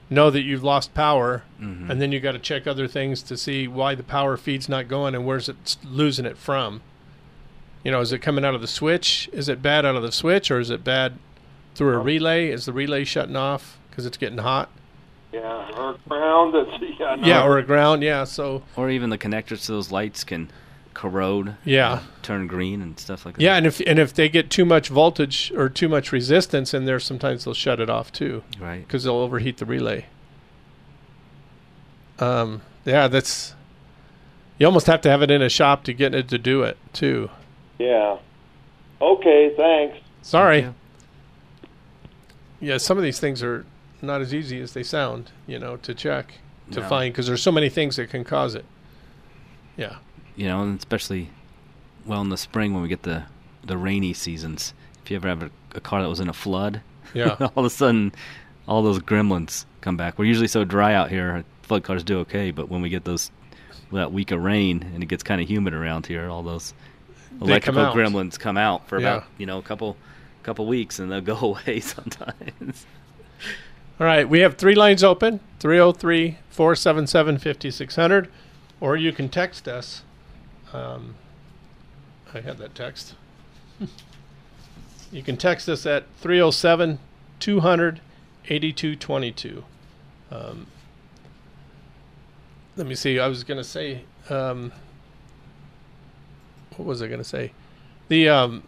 [0.10, 1.90] know that you've lost power, Mhm.
[1.90, 4.88] and then you got to check other things to see why the power feed's not
[4.88, 6.82] going and where's it losing it from.
[7.84, 9.30] You know, is it coming out of the switch?
[9.34, 11.14] Is it bad out of the switch, or is it bad
[11.76, 12.50] through a relay?
[12.50, 14.70] Is the relay shutting off because it's getting hot?
[15.34, 16.54] Yeah, or ground.
[16.54, 17.16] That's yeah.
[17.16, 17.28] No.
[17.28, 18.02] Yeah, or a ground.
[18.04, 20.50] Yeah, so Or even the connectors to those lights can
[20.96, 21.56] corrode.
[21.64, 22.00] Yeah.
[22.24, 23.42] Turn green and stuff like that.
[23.44, 26.86] yeah, and if and if they get too much voltage or too much resistance in
[26.86, 28.42] there, sometimes they'll shut it off too.
[28.60, 28.80] Right.
[28.88, 30.08] because they'll overheat the relay.
[32.20, 33.54] Um, yeah, that's
[34.58, 36.78] you almost have to have it in a shop to get it to do it
[36.94, 37.30] too.
[37.78, 38.18] Yeah.
[39.02, 39.54] Okay.
[39.56, 39.98] Thanks.
[40.22, 40.70] Sorry.
[42.62, 43.66] Yeah, some of these things are
[44.02, 46.36] not as easy as they sound, you know, to check
[46.72, 46.88] to No.
[46.88, 48.66] find because there's so many things that can cause it.
[49.78, 49.98] Yeah.
[50.36, 51.30] You know, and especially
[52.06, 53.24] well in the spring when we get the
[53.66, 54.74] the rainy seasons.
[55.04, 56.82] If you ever have a, a car that was in a flood,
[57.14, 57.36] Yeah.
[57.40, 58.14] all of a sudden
[58.68, 60.18] all those gremlins come back.
[60.18, 61.44] We're usually so dry out here.
[61.64, 63.32] Flood cars do okay, but when we get those
[63.92, 66.74] that week of rain and it gets kind of humid around here, all those
[67.34, 67.96] They come electrical out.
[67.96, 69.16] gremlins come out for Yeah.
[69.18, 69.96] about you know a couple
[70.44, 72.86] couple weeks and they'll go away sometimes.
[74.00, 78.30] All right, we have three lines open 303 477 5600,
[78.82, 80.04] or you can text us.
[80.76, 81.16] Um,
[82.34, 83.16] I had that text.
[85.12, 87.00] you can text us at 307
[87.40, 88.02] 200
[88.48, 89.64] 8222.
[90.32, 90.68] Um,
[92.76, 93.20] let me see.
[93.20, 94.72] I was gonna say, um,
[96.76, 97.54] what was I gonna say?
[98.10, 98.64] The um,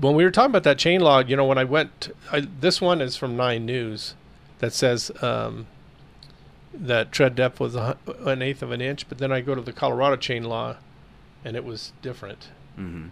[0.00, 2.80] when we were talking about that chain law, you know, when I went, I, this
[2.80, 4.14] one is from Nine News
[4.58, 5.66] that says um,
[6.72, 9.60] that tread depth was a, an eighth of an inch, but then I go to
[9.60, 10.76] the Colorado chain law,
[11.46, 12.48] and it was different.
[12.74, 13.06] hmm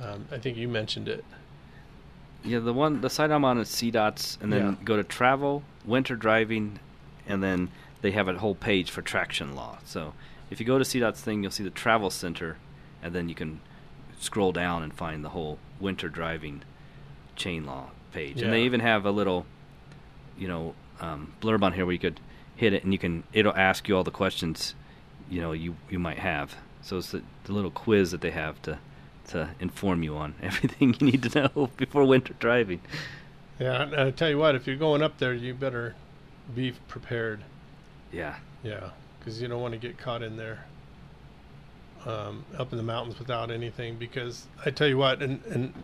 [0.00, 1.24] Um, I think you mentioned it.
[2.42, 4.74] Yeah, the one the site I'm on is CDOT's, and then Yeah.
[4.84, 6.78] go to travel, winter driving,
[7.26, 7.68] and then
[8.00, 9.78] they have a whole page for traction law.
[9.84, 10.14] So
[10.50, 12.56] if you go to CDOT's thing, you'll see the travel center,
[13.02, 13.60] and then you can
[14.18, 16.62] scroll down and find the whole winter driving
[17.36, 18.40] chain law page.
[18.40, 19.44] And they even have a little,
[20.38, 22.20] you know, um, blurb on here where you could
[22.56, 24.74] hit it and you can it'll ask you all the questions,
[25.28, 26.56] you know, you you might have.
[26.82, 28.78] So it's the, the little quiz that they have to
[29.28, 32.80] to inform you on everything you need to know before winter driving.
[33.58, 35.94] Yeah, I tell you what, if you're going up there, you better
[36.54, 37.44] be prepared.
[38.10, 38.36] Yeah.
[38.62, 40.64] Yeah, because you don't want to get caught in there,
[42.06, 43.96] um, up in the mountains without anything.
[43.96, 45.74] Because I tell you what, and and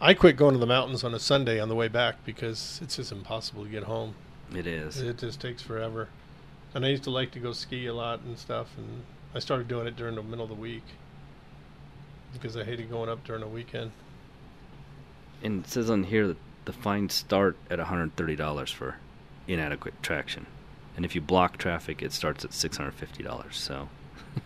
[0.00, 2.96] I quit going to the mountains on a Sunday on the way back because it's
[2.96, 4.14] just impossible to get home.
[4.54, 5.00] It is.
[5.00, 6.08] It just takes forever.
[6.74, 9.02] And I used to like to go ski a lot and stuff, and
[9.34, 10.84] I started doing it during the middle of the week
[12.32, 13.90] because I hated going up during the weekend.
[15.42, 18.96] And it says on here that the fines start at $130 for
[19.46, 20.46] inadequate traction.
[20.96, 23.52] And if you block traffic, it starts at $650.
[23.52, 23.88] So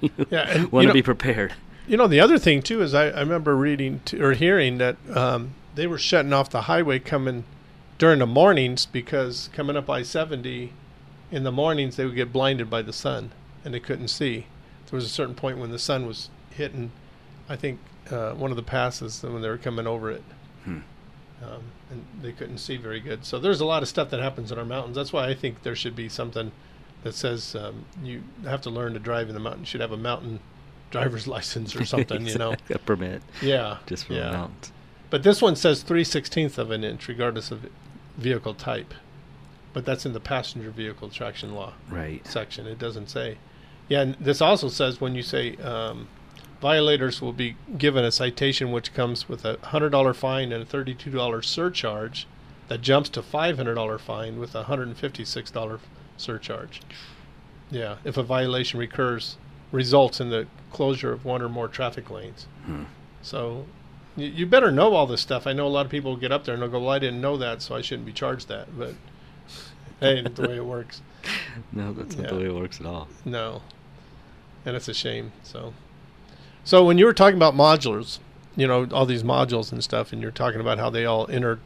[0.31, 1.55] Yeah, want to know- be prepared.
[1.87, 4.97] You know, the other thing too is I, I remember reading t- or hearing that
[5.15, 7.45] um, they were shutting off the highway coming
[7.97, 10.75] during the mornings because coming up I seventy
[11.31, 13.31] in the mornings they would get blinded by the sun
[13.65, 14.47] and they couldn't see.
[14.91, 16.91] There was a certain point when the sun was hitting,
[17.49, 17.79] I think
[18.11, 20.23] uh, one of the passes when they were coming over it,
[20.65, 20.79] Hmm.
[21.43, 23.25] um, and they couldn't see very good.
[23.25, 24.97] So there's a lot of stuff that happens in our mountains.
[24.97, 26.53] That's why I think there should be something
[27.05, 29.69] that says um, you have to learn to drive in the mountains.
[29.69, 30.41] You should have a mountain
[30.91, 32.55] driver's license or something, you know.
[32.71, 33.23] a permit.
[33.43, 33.77] Yeah.
[33.87, 34.27] Just for yeah.
[34.27, 34.73] the mountains.
[35.11, 37.67] But this one says three sixteenths of an inch, regardless of
[38.17, 38.93] vehicle type.
[39.73, 42.27] But that's in the passenger vehicle traction law Right.
[42.27, 42.67] section.
[42.67, 43.39] It doesn't say.
[43.89, 46.09] Yeah, and this also says when you say um,
[46.61, 50.67] violators will be given a citation which comes with a hundred dollar fine and a
[50.67, 52.27] thirty two dollar surcharge,
[52.69, 55.81] that jumps to five hundred dollar fine with a hundred and fifty six dollar
[56.17, 56.83] surcharge.
[57.71, 59.37] Yeah, if a violation recurs,
[59.73, 62.47] results in the closure of one or more traffic lanes.
[62.65, 62.85] Hmm.
[63.23, 63.67] So
[64.17, 65.47] you, you better know all this stuff.
[65.47, 67.21] I know a lot of people get up there and they'll go, "Well, I didn't
[67.21, 68.95] know that, so I shouldn't be charged that." But
[70.01, 71.03] hey, ain't the way it works.
[71.73, 73.09] No, that's not the way it works at all.
[73.25, 73.61] No,
[74.65, 75.33] and it's a shame.
[75.43, 75.75] So,
[76.65, 78.19] so when you were talking about modulars,
[78.57, 81.59] you know, all these modules and stuff, and you're talking about how they all inter,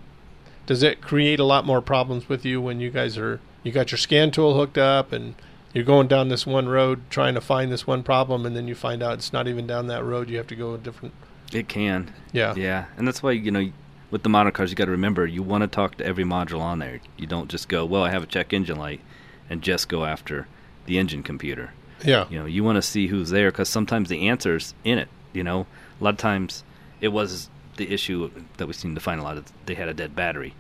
[0.67, 3.91] does it create a lot more problems with you when you guys are you got
[3.91, 5.35] your scan tool hooked up and
[5.73, 8.75] you're going down this one road trying to find this one problem, and then you
[8.75, 10.29] find out it's not even down that road.
[10.29, 11.15] You have to go a different.
[11.53, 12.13] It can.
[12.33, 12.55] Yeah.
[12.55, 13.73] Yeah, and that's why you know
[14.11, 16.61] with the model cars you got to remember you want to talk to every module
[16.61, 17.01] on there.
[17.17, 19.01] You don't just go, well, I have a check engine light,
[19.49, 20.47] and just go after
[20.85, 21.73] the engine computer.
[22.05, 22.27] Yeah.
[22.31, 25.09] You know, you want to see who's there because sometimes the answer's in it.
[25.33, 25.67] You know,
[26.01, 26.65] a lot of times
[27.01, 29.95] it was the issue that we seem to find a lot of they had a
[29.95, 30.55] dead battery.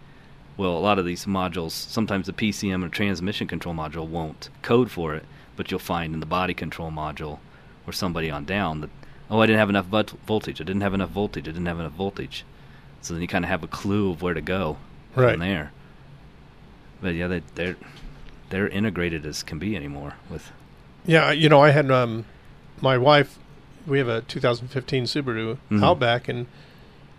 [0.56, 4.90] Well, a lot of these modules, sometimes the PCM or transmission control module won't code
[4.90, 5.24] for it,
[5.56, 7.38] but you'll find in the body control module
[7.86, 8.90] or somebody on down that,
[9.30, 11.80] oh, I didn't have enough volt- voltage, I didn't have enough voltage, I didn't have
[11.80, 12.44] enough voltage.
[13.00, 14.76] So then you kind of have a clue of where to go
[15.16, 15.32] Right.
[15.32, 15.72] from there.
[17.00, 17.76] But yeah, they, they're
[18.50, 20.52] they're integrated as can be anymore with
[21.04, 22.24] Yeah, you know, I had um,
[22.80, 23.38] my wife.
[23.86, 25.82] We have a 2015 Subaru Mhm.
[25.82, 26.46] Outback, and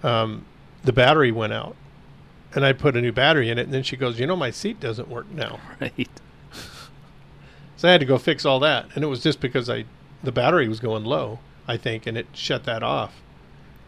[0.03, 0.45] um,
[0.83, 1.75] the battery went out,
[2.55, 4.51] and I put a new battery in it, and then she goes, "You know, my
[4.51, 6.09] seat doesn't work now." right.
[7.75, 9.85] So I had to go fix all that, and it was just because I
[10.23, 13.21] the battery was going low, I think, and it shut that off.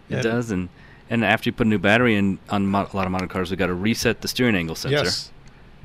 [0.09, 0.67] It And- does, and
[1.09, 3.51] and after you put a new battery in on mo- a lot of modern cars,
[3.51, 4.97] we got to reset the steering angle sensor.
[5.05, 5.31] Yes.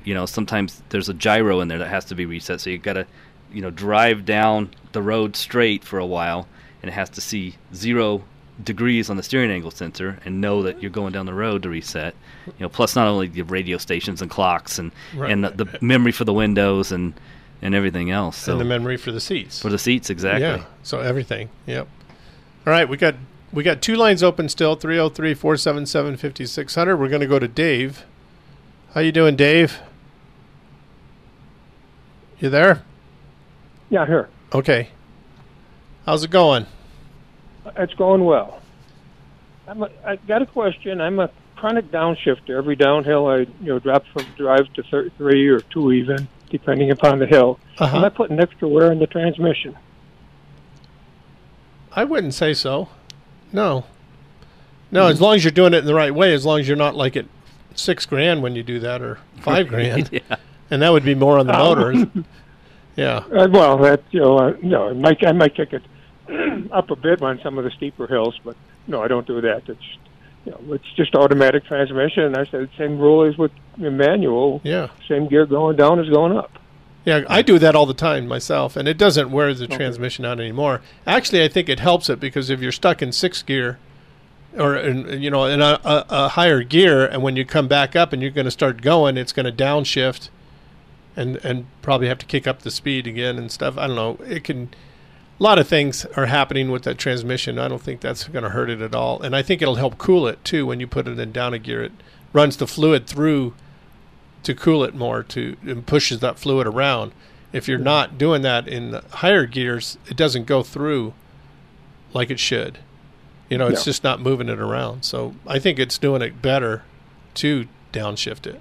[0.02, 2.80] You know, sometimes there's a gyro in there that has to be reset, so you've
[2.82, 3.06] got to,
[3.52, 6.46] you know, drive down the road straight for a while,
[6.82, 8.22] and it has to see zero
[8.62, 11.68] degrees on the steering angle sensor and know that you're going down the road to
[11.70, 12.14] reset.
[12.46, 15.30] You know, plus not only the radio stations and clocks and Right.
[15.30, 17.14] and the, the memory for the windows and
[17.62, 18.36] and everything else.
[18.38, 19.60] So and the memory for the seats.
[19.60, 20.42] for the seats, exactly.
[20.42, 20.64] Yeah.
[20.82, 21.48] So everything.
[21.66, 21.86] Yep.
[22.66, 23.14] All right, we got
[23.52, 26.98] we got two lines open still 303-477-5600.
[26.98, 28.04] We're going to go to Dave.
[28.94, 29.78] How you doing, Dave?
[32.38, 32.82] You there?
[33.90, 34.28] Yeah, here.
[34.54, 34.88] Okay.
[36.06, 36.66] How's it going?
[37.76, 38.60] It's going well.
[39.68, 41.00] I'm a, I got a question.
[41.00, 42.50] I'm a chronic downshifter.
[42.56, 46.26] Every downhill I you know drop from drive to thir- three or two even.
[46.50, 47.60] depending upon the hill.
[47.78, 47.98] Uh-huh.
[47.98, 49.76] Am I putting extra wear in the transmission?
[51.92, 52.88] I wouldn't say so.
[53.52, 53.84] No.
[54.90, 56.76] No, as long as you're doing it in the right way, as long as you're
[56.76, 57.26] not like at
[57.76, 60.08] six grand when you do that or five grand.
[60.12, 60.36] yeah.
[60.72, 61.74] And that would be more on the Oh.
[61.74, 62.10] motor.
[63.00, 63.24] yeah.
[63.32, 65.82] Uh, well, that you know, uh, no, I might I might kick it
[66.72, 69.68] up a bit on some of the steeper hills, but no, I don't do that.
[69.68, 69.96] It's
[70.44, 73.90] you know, it's just automatic transmission, and I said the same rule as with the
[73.90, 74.60] manual.
[74.64, 74.88] Yeah.
[75.08, 76.58] Same gear going down is going up.
[77.06, 80.38] Yeah, I do that all the time myself, and it doesn't wear the transmission out
[80.38, 80.82] anymore.
[81.06, 83.78] Actually, I think it helps it because if you're stuck in sixth gear,
[84.58, 87.96] or in, you know in a, a, a higher gear, and when you come back
[87.96, 90.28] up and you're going to start going, it's going to downshift,
[91.20, 93.76] and and probably have to kick up the speed again and stuff.
[93.78, 94.18] I don't know.
[94.26, 94.70] It can.
[95.38, 97.58] A lot of things are happening with that transmission.
[97.58, 99.96] I don't think that's going to hurt it at all, and I think it'll help
[99.96, 101.82] cool it too when you put it in down a gear.
[101.82, 101.92] It
[102.34, 103.54] runs the fluid through
[104.42, 107.12] to cool it more to and pushes that fluid around.
[107.52, 111.14] If you're not doing that in the higher gears, it doesn't go through
[112.12, 112.78] like it should.
[113.48, 113.84] You know, it's Yeah.
[113.92, 115.04] just not moving it around.
[115.04, 116.82] So I think it's doing it better
[117.34, 118.60] to downshift it.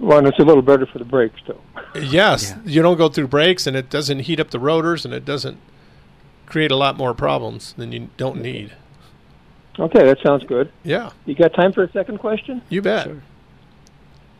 [0.00, 1.60] Well, and it's a little better for the brakes though.
[2.00, 5.24] Yes, you don't go through brakes, and it doesn't heat up the rotors, and it
[5.24, 5.58] doesn't
[6.46, 8.72] create a lot more problems than you don't need.
[9.78, 10.70] Okay, that sounds good.
[10.84, 12.62] Yeah, You got time for a second question?
[12.68, 13.08] you bet.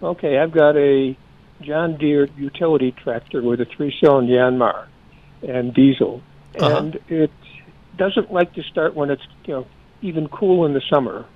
[0.03, 1.17] Okay, I've got a
[1.61, 4.87] John Deere utility tractor with a three-cylinder Yanmar
[5.47, 6.23] and diesel,
[6.59, 6.77] Uh-huh.
[6.79, 7.31] and it
[7.97, 9.67] doesn't like to start when it's you know
[10.03, 11.27] even cool in the summer,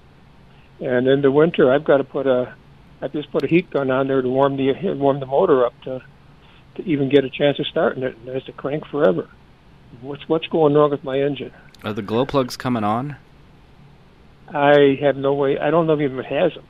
[0.81, 2.55] and in the winter I've got to put a
[3.03, 5.75] I just put a heat gun on there to warm the warm the motor up
[5.83, 6.03] to
[6.77, 9.29] to even get a chance of starting it, and it has to crank forever.
[10.01, 11.53] What's what's going wrong with my engine?
[11.85, 13.17] Are the glow plugs coming on?
[14.49, 15.59] I have no way.
[15.59, 16.65] I don't know if it even has them.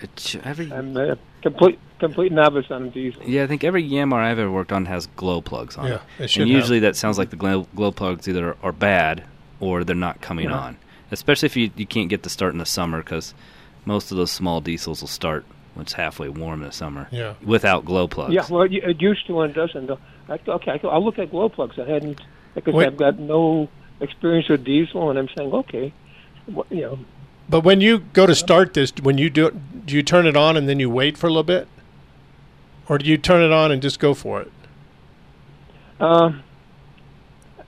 [0.00, 3.22] It's every I'm a complete complete novice on diesel.
[3.24, 5.86] yeah, I think every Yanmar I've ever worked on has glow plugs on.
[5.86, 6.24] Yeah, it.
[6.24, 6.60] it should and have.
[6.60, 9.24] usually that sounds like the glow, glow plugs either are bad
[9.60, 10.56] or they're not coming Yeah.
[10.58, 10.76] on.
[11.10, 13.34] Especially if you you can't get to start in the summer because
[13.84, 15.44] most of those small diesels will start
[15.74, 17.08] when it's halfway warm in the summer.
[17.10, 17.34] Yeah.
[17.44, 18.32] Without glow plugs.
[18.34, 19.90] Yeah, well, it it used to and it doesn't.
[20.30, 21.78] Okay, I, I'll look at glow plugs.
[21.78, 22.20] I hadn't
[22.54, 22.86] because Wait.
[22.86, 23.68] I've got no
[24.00, 25.92] experience with diesel, and I'm saying, okay,
[26.46, 26.98] what, you know,
[27.48, 30.36] But when you go to start this, when you do it, do you turn it
[30.36, 31.68] on and then you wait for a little bit,
[32.88, 34.52] or do you turn it on and just go for it?
[36.00, 36.32] uh,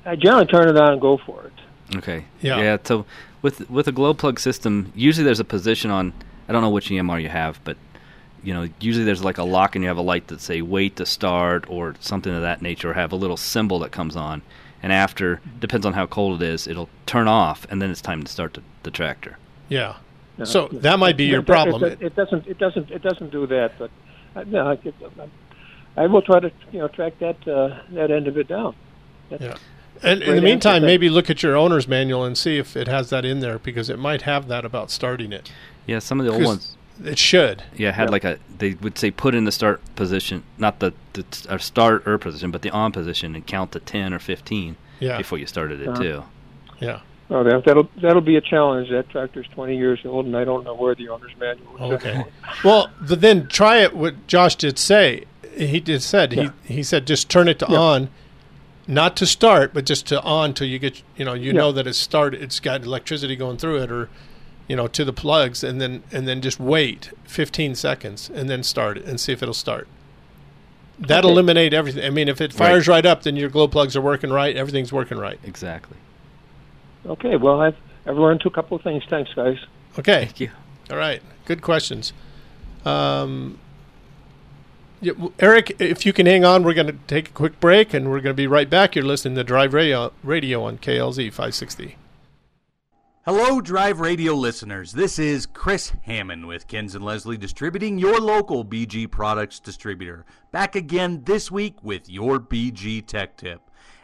[0.05, 1.97] I generally turn it on and go for it.
[1.97, 2.25] Okay.
[2.41, 2.59] Yeah.
[2.61, 2.79] Yeah.
[2.83, 3.07] So
[3.47, 6.13] with with a glow plug system, usually there's a position on.
[6.49, 7.77] I don't know which EMR you have, but
[8.43, 10.97] you know, usually there's like a lock and you have a light that say wait
[10.97, 14.43] to start or something of that nature, or have a little symbol that comes on,
[14.83, 18.23] and after depends on how cold it is, it'll turn off, and then it's time
[18.25, 19.39] to start the, the tractor.
[19.69, 19.95] Yeah.
[20.41, 21.85] Uh, So that might be your it- problem.
[21.85, 22.47] It, it doesn't.
[22.49, 22.91] It doesn't.
[22.91, 23.71] It doesn't do that.
[23.79, 23.91] But
[24.35, 28.37] uh, no, I, I will try to you know track that uh, that end of
[28.37, 28.75] it down.
[29.31, 29.59] That's- Yeah.
[30.03, 33.11] And in the meantime, maybe look at your owner's manual and see if it has
[33.11, 35.51] that in there because it might have that about starting it.
[35.87, 36.77] Yeah, some of the old ones.
[37.05, 37.63] It should.
[37.77, 38.11] Yeah, had Yeah.
[38.11, 41.59] like a they would say put in the start position, not the the t- or
[41.59, 45.19] starter position, but the on position, and count to ten or fifteen Yeah.
[45.19, 46.03] before you started it Uh-huh.
[46.03, 46.23] too.
[46.81, 47.01] Yeah.
[47.29, 48.89] Oh, that, that'll that'll be a challenge.
[48.91, 51.93] That tractor's 20 years old, and I don't know where the owner's manual is.
[52.05, 52.25] Okay.
[52.65, 53.95] well, but then try it.
[53.95, 55.25] What Josh did say,
[55.57, 56.51] he did said Yeah.
[56.67, 57.79] he he said just turn it to Yeah.
[57.79, 58.09] on,
[58.87, 61.59] not to start, but just to on till you get you know you Yeah.
[61.59, 62.43] know that it's started.
[62.43, 64.09] It's got electricity going through it, or
[64.69, 68.63] you know to the plugs, and then and then just wait 15 seconds and then
[68.63, 69.89] start it and see if it'll start.
[70.99, 71.35] That'll Okay.
[71.35, 72.05] eliminate everything.
[72.05, 73.05] I mean, if it fires right.
[73.05, 74.57] up, then your glow plugs are working right.
[74.57, 75.39] Everything's working right.
[75.45, 75.97] Exactly.
[77.05, 77.37] Okay.
[77.37, 79.03] Well, I've I've learned a couple of things.
[79.11, 79.59] Thanks, guys.
[79.99, 80.25] Okay.
[80.27, 80.51] Thank you.
[80.91, 81.21] All right.
[81.45, 82.13] Good questions.
[82.85, 83.59] Um, yeah, w-
[85.39, 88.21] Eric, if you can hang on, we're going to take a quick break and we're
[88.21, 88.97] going to be right back.
[88.97, 91.97] You're listening to Drive Radio, radio on KLZ 560.
[93.27, 94.93] Hello, Drive Radio listeners.
[94.93, 100.25] This is Chris Hammond with Kenz and Leslie Distributing, your local BG products distributor.
[100.51, 103.61] Back again this week with your BG Tech Tip.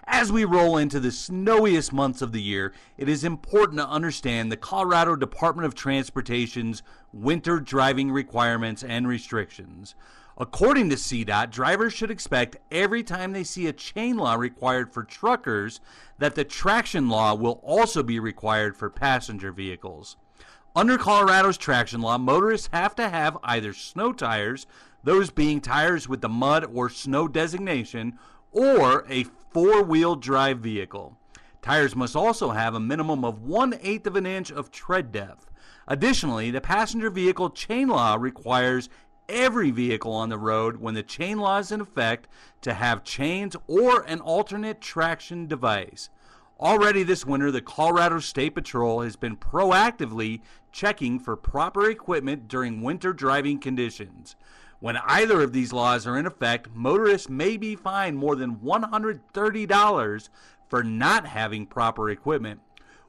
[0.06, 4.50] As we roll into the snowiest months of the year, it is important to understand
[4.50, 6.82] the Colorado Department of Transportation's
[7.12, 9.94] winter driving requirements and restrictions.
[10.38, 15.04] According to CDOT, drivers should expect every time they see a chain law required for
[15.04, 15.80] truckers
[16.18, 20.16] that the traction law will also be required for passenger vehicles.
[20.74, 24.66] Under Colorado's traction law, motorists have to have either snow tires,
[25.04, 28.18] those being tires with the mud or snow designation,
[28.52, 31.18] or a four wheel drive vehicle.
[31.60, 35.50] Tires must also have a minimum of one eighth of an inch of tread depth.
[35.86, 38.88] Additionally, the passenger vehicle chain law requires
[39.32, 42.28] every vehicle on the road when the chain law is in effect
[42.60, 46.10] to have chains or an alternate traction device.
[46.60, 52.82] Already this winter, the Colorado State Patrol has been proactively checking for proper equipment during
[52.82, 54.36] winter driving conditions.
[54.78, 60.28] When either of these laws are in effect, motorists may be fined more than $130
[60.68, 62.60] for not having proper equipment,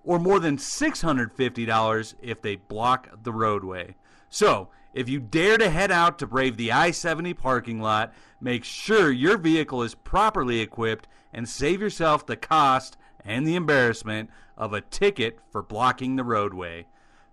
[0.04, 3.96] or more than $650 if they block the roadway.
[4.30, 8.64] So, if you dare to head out to brave the I 70 parking lot, make
[8.64, 14.74] sure your vehicle is properly equipped and save yourself the cost and the embarrassment of
[14.74, 16.86] a ticket for blocking the roadway.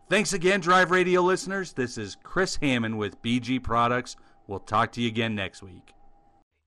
[0.08, 1.74] Thanks again, Drive Radio listeners.
[1.74, 4.16] This is Chris Hammond with BG Products.
[4.46, 5.94] We'll talk to you again next week.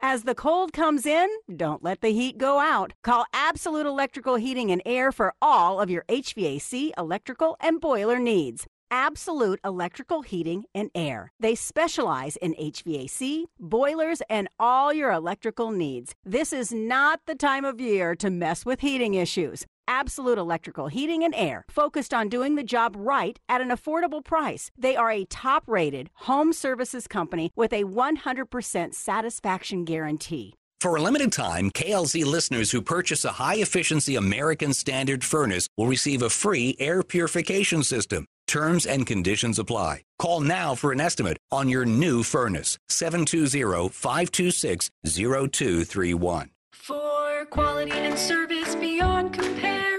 [0.00, 2.92] As the cold comes in, don't let the heat go out.
[3.02, 8.66] Call Absolute Electrical Heating and Air for all of your HVAC, electrical, and boiler needs.
[8.90, 11.32] Absolute Electrical Heating and Air.
[11.40, 16.14] They specialize in HVAC, boilers, and all your electrical needs.
[16.24, 19.64] This is not the time of year to mess with heating issues.
[19.88, 24.70] Absolute Electrical Heating and Air, focused on doing the job right at an affordable price.
[24.78, 30.54] They are a top rated home services company with a 100% satisfaction guarantee.
[30.84, 35.86] For a limited time, KLZ listeners who purchase a high efficiency American Standard furnace will
[35.86, 38.26] receive a free air purification system.
[38.46, 40.02] Terms and conditions apply.
[40.18, 42.76] Call now for an estimate on your new furnace.
[42.90, 46.50] 720 526 0231.
[46.74, 48.63] For quality and service
[48.94, 49.93] beyond compare,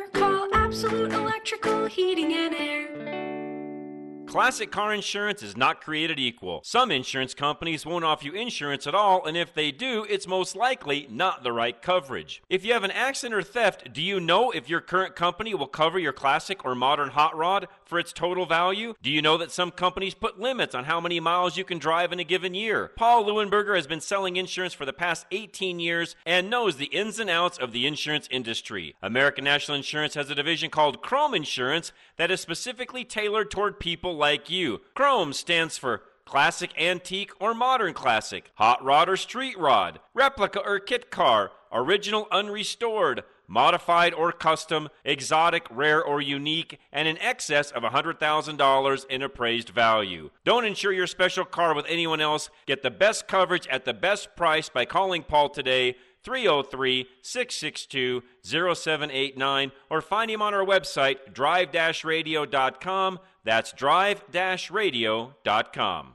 [4.36, 6.60] Classic car insurance is not created equal.
[6.66, 10.58] Some insurance companies won't offer you insurance at all, and if they do, it's most
[10.58, 12.44] likely not the right coverage.
[12.50, 15.68] If you have an accident or theft, do you know if your current company will
[15.68, 18.94] cover your classic or modern hot rod for its total value?
[19.02, 22.12] Do you know that some companies put limits on how many miles you can drive
[22.12, 22.92] in a given year?
[22.98, 27.20] Paul Leuenberger has been selling insurance for the past 18 years and knows the ins
[27.20, 28.96] and outs of the insurance industry.
[29.02, 34.18] American National Insurance has a division called Chrome Insurance that is specifically tailored toward people
[34.18, 34.82] like you.
[34.94, 40.80] Chrome stands for classic, antique, or modern classic, hot rod or street rod, replica or
[40.80, 47.84] kit car, original unrestored, modified or custom, exotic, rare, or unique, and in excess of
[47.84, 50.30] $100,000 in appraised value.
[50.44, 52.50] Don't insure your special car with anyone else.
[52.66, 55.96] Get the best coverage at the best price by calling Paul today.
[56.24, 61.70] 303 662 0789 or find him on our website drive
[62.04, 63.20] radio.com.
[63.46, 64.24] That's drive
[64.70, 66.14] radio.com.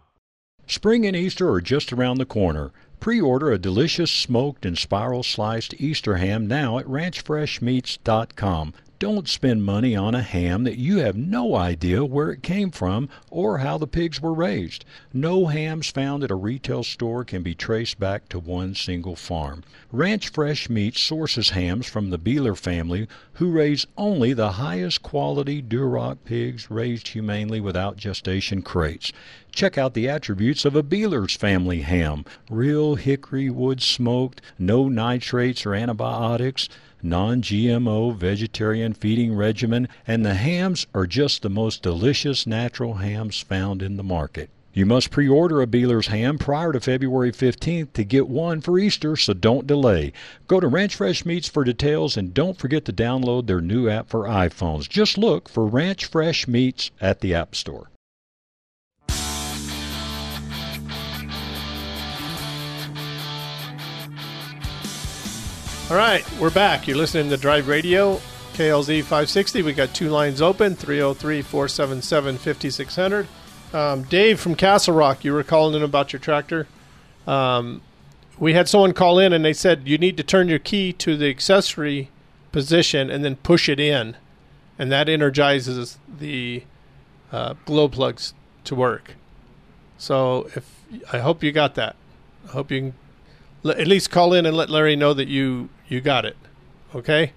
[0.67, 2.73] Spring and Easter are just around the corner.
[2.99, 8.75] Pre order a delicious smoked and spiral sliced Easter ham now at ranchfreshmeats.com.
[9.01, 13.09] Don't spend money on a ham that you have no idea where it came from
[13.31, 14.85] or how the pigs were raised.
[15.11, 19.65] No hams found at a retail store can be traced back to one single farm.
[19.91, 25.63] Ranch Fresh Meats sources hams from the Beeler family who raise only the highest quality
[25.63, 29.15] Duroc pigs raised humanely without gestation crates.
[29.51, 32.27] Check out the attributes of a Beeler's family ham.
[32.51, 36.69] Real hickory wood smoked, no nitrates or antibiotics
[37.03, 43.41] non GMO vegetarian feeding regimen, and the hams are just the most delicious natural hams
[43.41, 44.51] found in the market.
[44.73, 48.79] You must pre order a Beeler's ham prior to February 15th to get one for
[48.79, 50.13] Easter, so don't delay.
[50.47, 54.09] Go to Ranch Fresh Meats for details and don't forget to download their new app
[54.09, 54.89] for iPhones.
[54.89, 57.91] Just look for Ranch Fresh Meats at the App Store.
[65.91, 66.87] All right, we're back.
[66.87, 68.21] You're listening to Drive Radio,
[68.53, 69.63] KLZ 560.
[69.63, 73.27] We got two lines open 303 477 5600.
[73.73, 76.69] Um, Dave from Castle Rock, you were calling in about your tractor.
[77.27, 77.83] Um,
[78.39, 81.17] we had someone call in and they said you need to turn your key to
[81.17, 82.09] the accessory
[82.53, 84.17] position and then push it in,
[84.79, 86.63] and that energizes the
[87.33, 88.33] uh, glow plugs
[88.63, 89.17] to work.
[89.99, 90.73] So if
[91.13, 91.97] I hope you got that,
[92.49, 92.95] I hope you can
[93.65, 96.37] at least call in and let Larry know that you you got it.
[96.95, 97.33] Okay.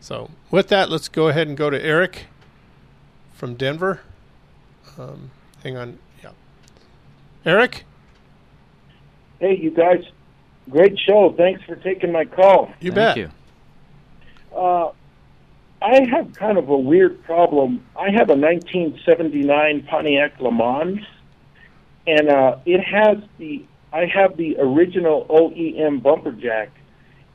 [0.00, 2.26] So with that, let's go ahead and go to Eric
[3.34, 4.00] from Denver.
[4.96, 5.30] Um,
[5.62, 5.98] hang on.
[6.22, 6.30] Yeah.
[7.44, 7.84] Eric.
[9.40, 10.04] Hey, you guys,
[10.70, 11.34] great show.
[11.36, 12.72] Thanks for taking my call.
[12.80, 13.18] You bet.
[14.54, 14.90] Uh,
[15.80, 17.84] I have kind of a weird problem.
[17.96, 21.00] I have a 1979 Pontiac Le Mans,
[22.06, 26.70] and uh, it has the I have the original OEM bumper jack,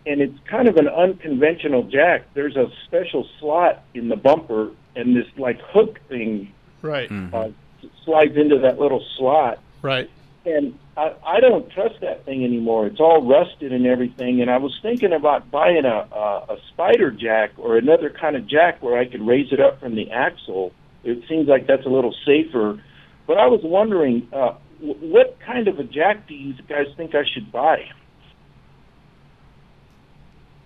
[0.06, 2.26] and it's kind of an unconventional jack.
[2.34, 6.52] There's a special slot in the bumper, and this like hook thing
[6.82, 7.10] Right.
[7.12, 7.50] uh,
[8.04, 9.60] slides into that little slot.
[9.82, 10.10] Right.
[10.46, 12.86] And I, I don't trust that thing anymore.
[12.88, 14.42] It's all rusted and everything.
[14.42, 18.46] And I was thinking about buying a, a, a spider jack or another kind of
[18.48, 20.74] jack where I could raise it up from the axle.
[21.06, 22.82] It seems like that's a little safer.
[23.26, 27.16] But I was wondering, uh, wh- what kind of a jack do you guys think
[27.16, 27.86] I should buy?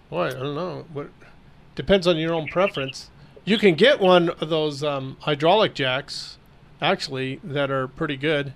[0.09, 0.85] Boy, I don't know.
[0.93, 1.09] What
[1.75, 3.09] depends on your own preference.
[3.45, 6.37] You can get one of those um, hydraulic jacks,
[6.81, 8.53] actually, that are pretty good.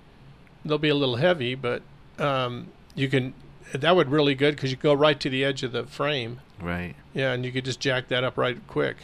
[0.65, 1.81] They'll be a little heavy, but
[2.19, 3.33] um, you can.
[3.73, 6.41] That would really good because you go right to the edge of the frame.
[6.59, 6.95] Right.
[7.13, 8.97] Yeah, and you could just jack that up right quick.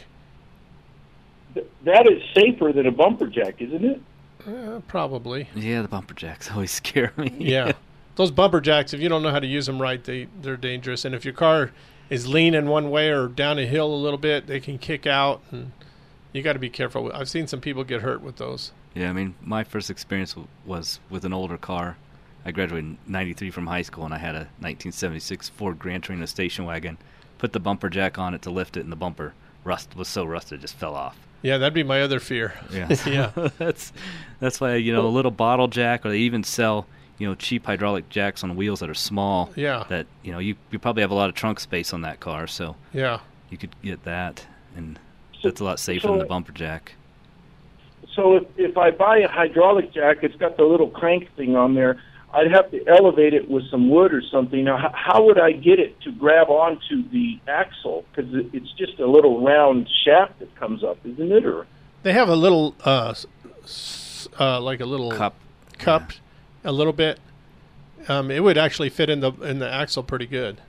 [1.54, 4.00] Th- That is safer than a bumper jack, isn't it?
[4.46, 5.48] Uh, probably.
[5.54, 7.34] Yeah, the bumper jacks always scare me.
[7.38, 7.72] Yeah.
[8.16, 11.04] Those bumper jacks, if you don't know how to use them right, they they're dangerous.
[11.04, 11.70] And if your car
[12.10, 15.40] is leaning one way or down a hill a little bit, they can kick out,
[15.50, 15.72] and
[16.32, 17.10] you got to be careful.
[17.12, 18.72] I've seen some people get hurt with those.
[18.94, 21.96] Yeah, I mean, my first experience w- was with an older car.
[22.44, 26.26] I graduated in '93 from high school, and I had a 1976 Ford Grand Torino
[26.26, 26.98] station wagon.
[27.36, 29.34] Put the bumper jack on it to lift it, and the bumper
[29.64, 31.16] rust was so rusted it just fell off.
[31.42, 32.54] Yeah, that'd be my other fear.
[32.72, 33.30] Yeah, yeah.
[33.58, 33.92] that's
[34.40, 36.86] that's why you know a little bottle jack, or they even sell
[37.18, 39.50] you know cheap hydraulic jacks on wheels that are small.
[39.56, 39.84] Yeah.
[39.88, 42.46] That you know you you probably have a lot of trunk space on that car,
[42.46, 43.20] so Yeah.
[43.50, 44.46] you could get that,
[44.76, 44.98] and
[45.42, 46.94] that's a lot safer than the bumper jack.
[48.14, 51.74] So if, if I buy a hydraulic jack, it's got the little crank thing on
[51.74, 52.00] there.
[52.32, 54.64] I'd have to elevate it with some wood or something.
[54.64, 58.04] Now, how, how would I get it to grab onto the axle?
[58.10, 61.46] Because it, it's just a little round shaft that comes up, isn't it?
[61.46, 61.66] Or
[62.02, 63.26] They have a little, uh, s-
[63.64, 65.36] s- uh, like a little cup,
[65.78, 66.10] cup,
[66.64, 67.18] a little bit.
[68.08, 70.60] Um, it would actually fit in the in the axle pretty good.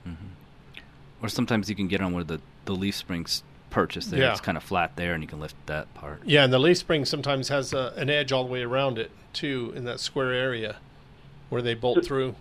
[1.22, 4.20] Or sometimes you can get on where the the leaf springs purchase there.
[4.20, 4.32] Yeah.
[4.32, 6.22] It's kind of flat there, and you can lift that part.
[6.24, 9.10] Yeah, and the leaf spring sometimes has a, an edge all the way around it
[9.32, 10.76] too, in that square area
[11.50, 12.34] where they bolt through.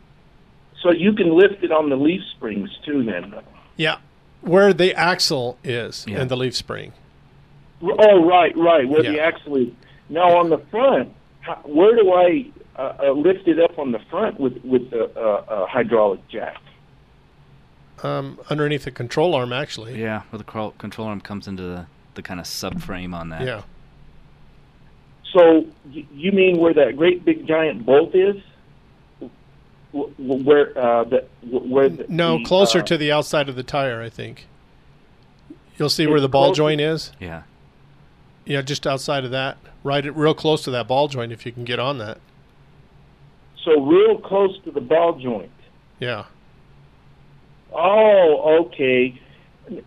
[0.82, 3.04] so you can lift it on the leaf springs too.
[3.04, 3.34] Then.
[3.76, 3.98] Yeah,
[4.42, 6.22] where the axle is Yeah.
[6.22, 6.94] and the leaf spring.
[7.82, 8.88] Oh, right, right.
[8.90, 9.70] Where the axle is.
[10.10, 11.14] Now on the front,
[11.64, 15.66] where do I uh, uh, lift up on the front with with the uh, uh,
[15.68, 16.58] hydraulic jack?
[18.02, 20.00] Um, underneath the control arm, actually.
[20.00, 23.42] Yeah, where the crawl, control arm comes into the the kind of subframe on that.
[23.44, 23.62] Yeah.
[25.34, 28.38] So you mean where that great big giant bolt is?
[29.92, 33.56] Wh- wh- Where uh, the where the, No, the, closer uh, to the outside of
[33.56, 34.48] the tire, I think.
[35.78, 37.12] You'll see where the ball closer- joint is.
[37.20, 37.44] Yeah.
[38.46, 41.66] Yeah, just outside of that, right, real close to that ball joint, if you can
[41.66, 42.18] get on that.
[43.64, 45.52] So real close to the ball joint.
[46.00, 46.26] Yeah.
[47.74, 49.20] Oh, okay.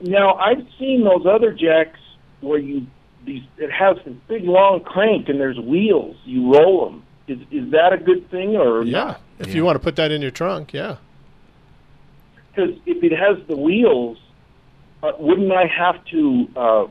[0.01, 1.99] Now I've seen those other jacks
[2.41, 2.87] where you
[3.25, 6.16] these it has this big long crank and there's wheels.
[6.25, 7.03] You roll them.
[7.29, 9.16] Is is that a good thing or Yeah.
[9.39, 10.97] If you want to put that in your trunk, yeah.
[12.55, 14.18] Because if it has the wheels,
[15.03, 16.87] uh, wouldn't I have to uh,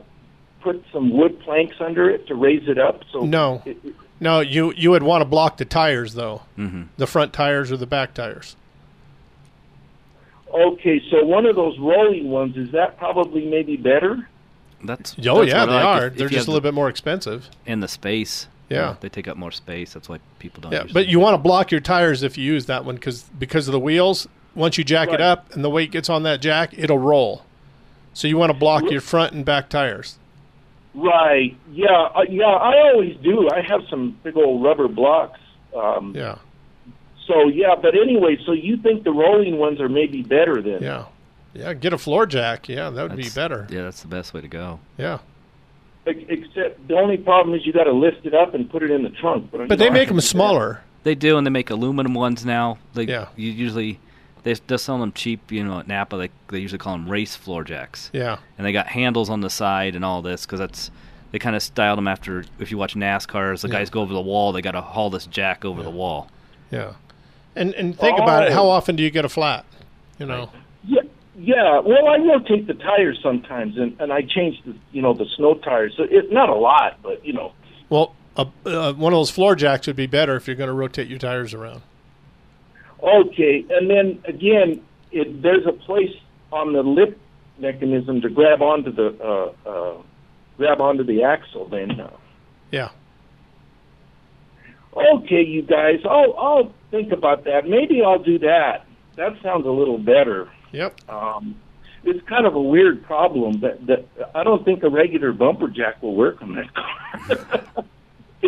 [0.60, 3.02] put some wood planks under it to raise it up?
[3.12, 3.62] So No.
[3.64, 6.42] it- it- No, you you would want to block the tires though.
[6.56, 6.82] Mm-hmm.
[6.96, 8.56] The front tires or the back tires.
[10.52, 14.28] okay, so one of those rolling ones is that probably maybe better?
[14.84, 15.84] That's Oh that's yeah, they like.
[15.84, 16.06] are.
[16.06, 17.48] If- if They're you just a little the- bit more expensive.
[17.66, 18.48] in the space.
[18.68, 18.96] Yeah.
[19.00, 19.92] they take up more space.
[19.92, 20.72] That's why people don't.
[20.72, 23.24] Yeah, use but you want to block your tires if you use that one because
[23.38, 24.26] because of the wheels.
[24.54, 25.14] Once you jack Right.
[25.14, 27.42] it up and the weight gets on that jack, it'll roll.
[28.14, 30.18] So you want to block your front and back tires.
[30.94, 31.56] Right.
[31.70, 31.86] Yeah.
[32.14, 32.44] Uh, yeah.
[32.46, 33.48] I always do.
[33.50, 35.40] I have some big old rubber blocks.
[35.76, 36.36] Um, Yeah.
[37.28, 40.82] So yeah, but anyway, so you think the rolling ones are maybe better then?
[40.82, 41.04] Yeah.
[41.54, 42.68] Yeah, get a floor jack.
[42.68, 43.66] Yeah, that would be better.
[43.70, 44.80] Yeah, that's the best way to go.
[44.98, 45.18] Yeah.
[46.04, 49.04] Except the only problem is you got to lift it up and put it in
[49.04, 49.50] the trunk.
[49.52, 50.82] But, But they make them smaller.
[51.04, 52.78] They do, and they make aluminum ones now.
[52.94, 53.28] They, Yeah.
[53.36, 54.00] You usually
[54.44, 56.16] They they're selling them cheap, you know, at Napa.
[56.16, 58.10] They they usually call them race floor jacks.
[58.12, 58.38] Yeah.
[58.58, 60.90] And they got handles on the side and all this because that's
[61.30, 63.74] they kind of styled them after if you watch NASCAR, as the Yeah.
[63.74, 66.28] guys go over the wall, they got to haul this jack over the wall.
[66.70, 66.92] Yeah.
[67.54, 68.50] And and think about it.
[68.50, 68.54] Oh.
[68.54, 69.64] How often do you get a flat?
[70.18, 70.50] You know.
[70.84, 71.02] Yeah,
[71.36, 71.78] yeah.
[71.80, 75.54] Well, I rotate the tires sometimes, and, and I change the you know the snow
[75.54, 75.94] tires.
[75.96, 77.52] So it not a lot, but you know.
[77.88, 80.74] Well, a, uh, one of those floor jacks would be better if you're going to
[80.74, 81.82] rotate your tires around.
[83.02, 84.80] Okay, and then again,
[85.10, 86.14] it, there's a place
[86.52, 87.18] on the lip
[87.58, 90.02] mechanism to grab onto the uh, uh,
[90.56, 91.66] grab onto the axle.
[91.68, 92.10] Then, uh,
[92.70, 92.90] Yeah.
[94.96, 97.66] okay, you guys, I'll I'll think about that.
[97.68, 98.86] Maybe I'll do that.
[99.16, 100.48] That sounds a little better.
[100.72, 101.08] Yep.
[101.10, 101.56] Um,
[102.04, 106.02] it's kind of a weird problem that that I don't think a regular bumper jack
[106.02, 107.84] will work on that car.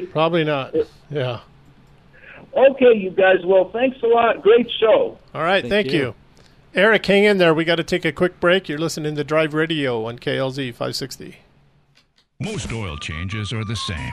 [0.12, 0.74] Probably not.
[1.10, 1.40] Yeah.
[2.56, 3.44] Okay, you guys.
[3.44, 4.42] Well, thanks a lot.
[4.42, 5.18] Great show.
[5.34, 5.66] All right.
[5.66, 6.14] Thank, you.
[6.74, 7.54] Eric, hang in there.
[7.54, 8.68] We got to take a quick break.
[8.68, 11.36] You're listening to Drive Radio on KLZ 560.
[12.40, 14.12] Most oil changes are the same.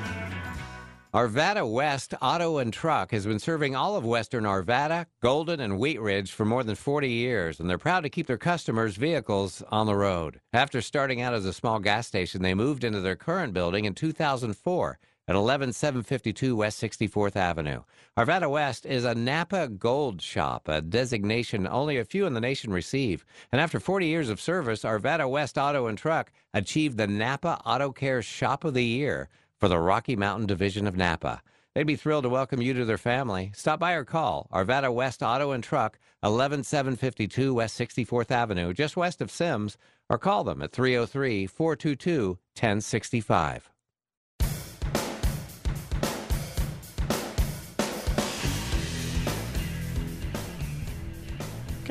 [1.13, 5.99] Arvada West Auto and Truck has been serving all of western Arvada, Golden, and Wheat
[5.99, 9.87] Ridge for more than 40 years, and they're proud to keep their customers' vehicles on
[9.87, 10.39] the road.
[10.53, 13.93] After starting out as a small gas station, they moved into their current building in
[13.93, 17.83] 2004 at 11752 West 64th Avenue.
[18.17, 22.71] Arvada West is a Napa Gold shop, a designation only a few in the nation
[22.71, 23.25] receive.
[23.51, 27.91] And after 40 years of service, Arvada West Auto and Truck achieved the Napa Auto
[27.91, 29.27] Care Shop of the Year
[29.61, 31.43] for the Rocky Mountain Division of Napa.
[31.75, 33.51] They'd be thrilled to welcome you to their family.
[33.55, 39.21] Stop by or call Arvada West Auto and Truck, 11752 West 64th Avenue, just west
[39.21, 39.77] of Simms,
[40.09, 43.70] or call them at 303 422 1065.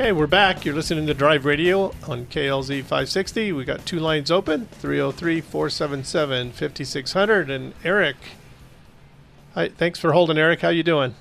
[0.01, 0.65] Okay, we're back.
[0.65, 3.53] You're listening to Drive Radio on KLZ 560.
[3.53, 7.51] We got two lines open 303 477 5600.
[7.51, 8.17] And Eric,
[9.53, 10.63] hi, thanks for holding, Eric.
[10.63, 11.17] How you doing?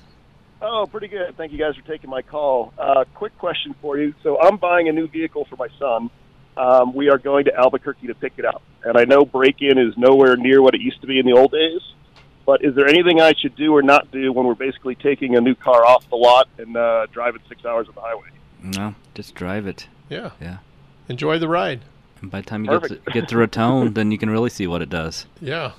[0.62, 1.36] Oh, pretty good.
[1.36, 2.72] Thank you guys for taking my call.
[2.78, 4.14] Uh, quick question for you.
[4.22, 6.08] So I'm buying a new vehicle for my son.
[6.56, 9.92] Um, we are going to Albuquerque to pick it up, and I know break-in is
[9.98, 11.82] nowhere near what it used to be in the old days.
[12.46, 15.40] But is there anything I should do or not do when we're basically taking a
[15.42, 18.30] new car off the lot and uh, driving six hours on the highway?
[18.62, 19.88] No, just drive it.
[20.08, 20.30] Yeah.
[20.40, 20.58] Yeah.
[21.08, 21.80] Enjoy the ride.
[22.20, 24.66] And by the time you get to, get to Raton, then you can really see
[24.66, 25.26] what it does.
[25.40, 25.72] Yeah.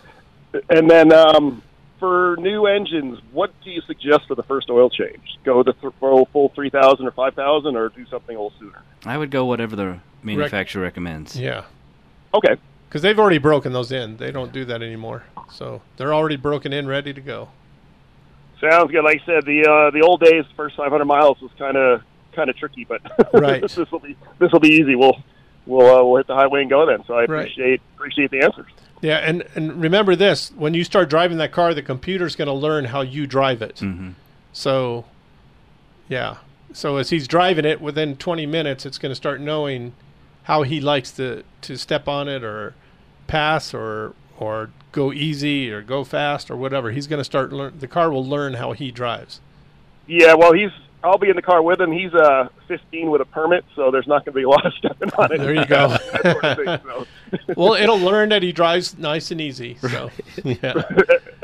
[0.69, 1.61] And then um,
[1.97, 5.37] for new engines, what do you suggest for the first oil change?
[5.45, 8.57] Go the th- full full three thousand or five thousand, or do something a little
[8.59, 8.81] sooner?
[9.05, 11.39] I would go whatever the manufacturer recommends.
[11.39, 11.63] Yeah.
[12.33, 12.57] Okay.
[12.89, 14.17] Because they've already broken those in.
[14.17, 15.23] They don't do that anymore.
[15.49, 17.47] So they're already broken in, ready to go.
[18.59, 19.03] Sounds good.
[19.05, 22.01] Like I said, the uh, the old days, first 500 miles was kind of
[22.33, 23.01] kind of tricky, but
[23.33, 23.61] Right.
[23.61, 24.95] this will be this will be easy.
[24.95, 25.21] We'll
[25.65, 27.03] we'll uh, we'll hit the highway and go then.
[27.05, 27.41] So I Right.
[27.41, 28.71] appreciate appreciate the answers.
[29.01, 32.53] Yeah, and and remember this: when you start driving that car, the computer's going to
[32.53, 33.77] learn how you drive it.
[33.77, 34.11] Mm-hmm.
[34.53, 35.05] So,
[36.07, 36.37] yeah.
[36.73, 39.93] So as he's driving it, within 20 minutes, it's going to start knowing
[40.43, 42.75] how he likes to to step on it or
[43.27, 46.91] pass or or go easy or go fast or whatever.
[46.91, 47.79] He's going to start learn.
[47.79, 49.39] The car will learn how he drives.
[50.07, 50.71] Yeah, well, he's
[51.03, 51.91] I'll be in the car with him.
[51.91, 54.73] He's uh 15 with a permit, so there's not going to be a lot of
[54.75, 55.39] stepping on it.
[55.39, 55.89] There you go.
[56.21, 57.07] Sort of thing, so.
[57.55, 59.77] well, it'll learn that he drives nice and easy.
[59.81, 60.11] So,
[60.43, 60.83] yeah.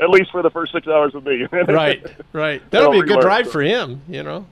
[0.00, 1.46] At least for the first six hours with me.
[1.52, 2.70] right, right.
[2.70, 3.52] That'll be a good relearn, drive so.
[3.52, 4.02] for him.
[4.08, 4.46] You know.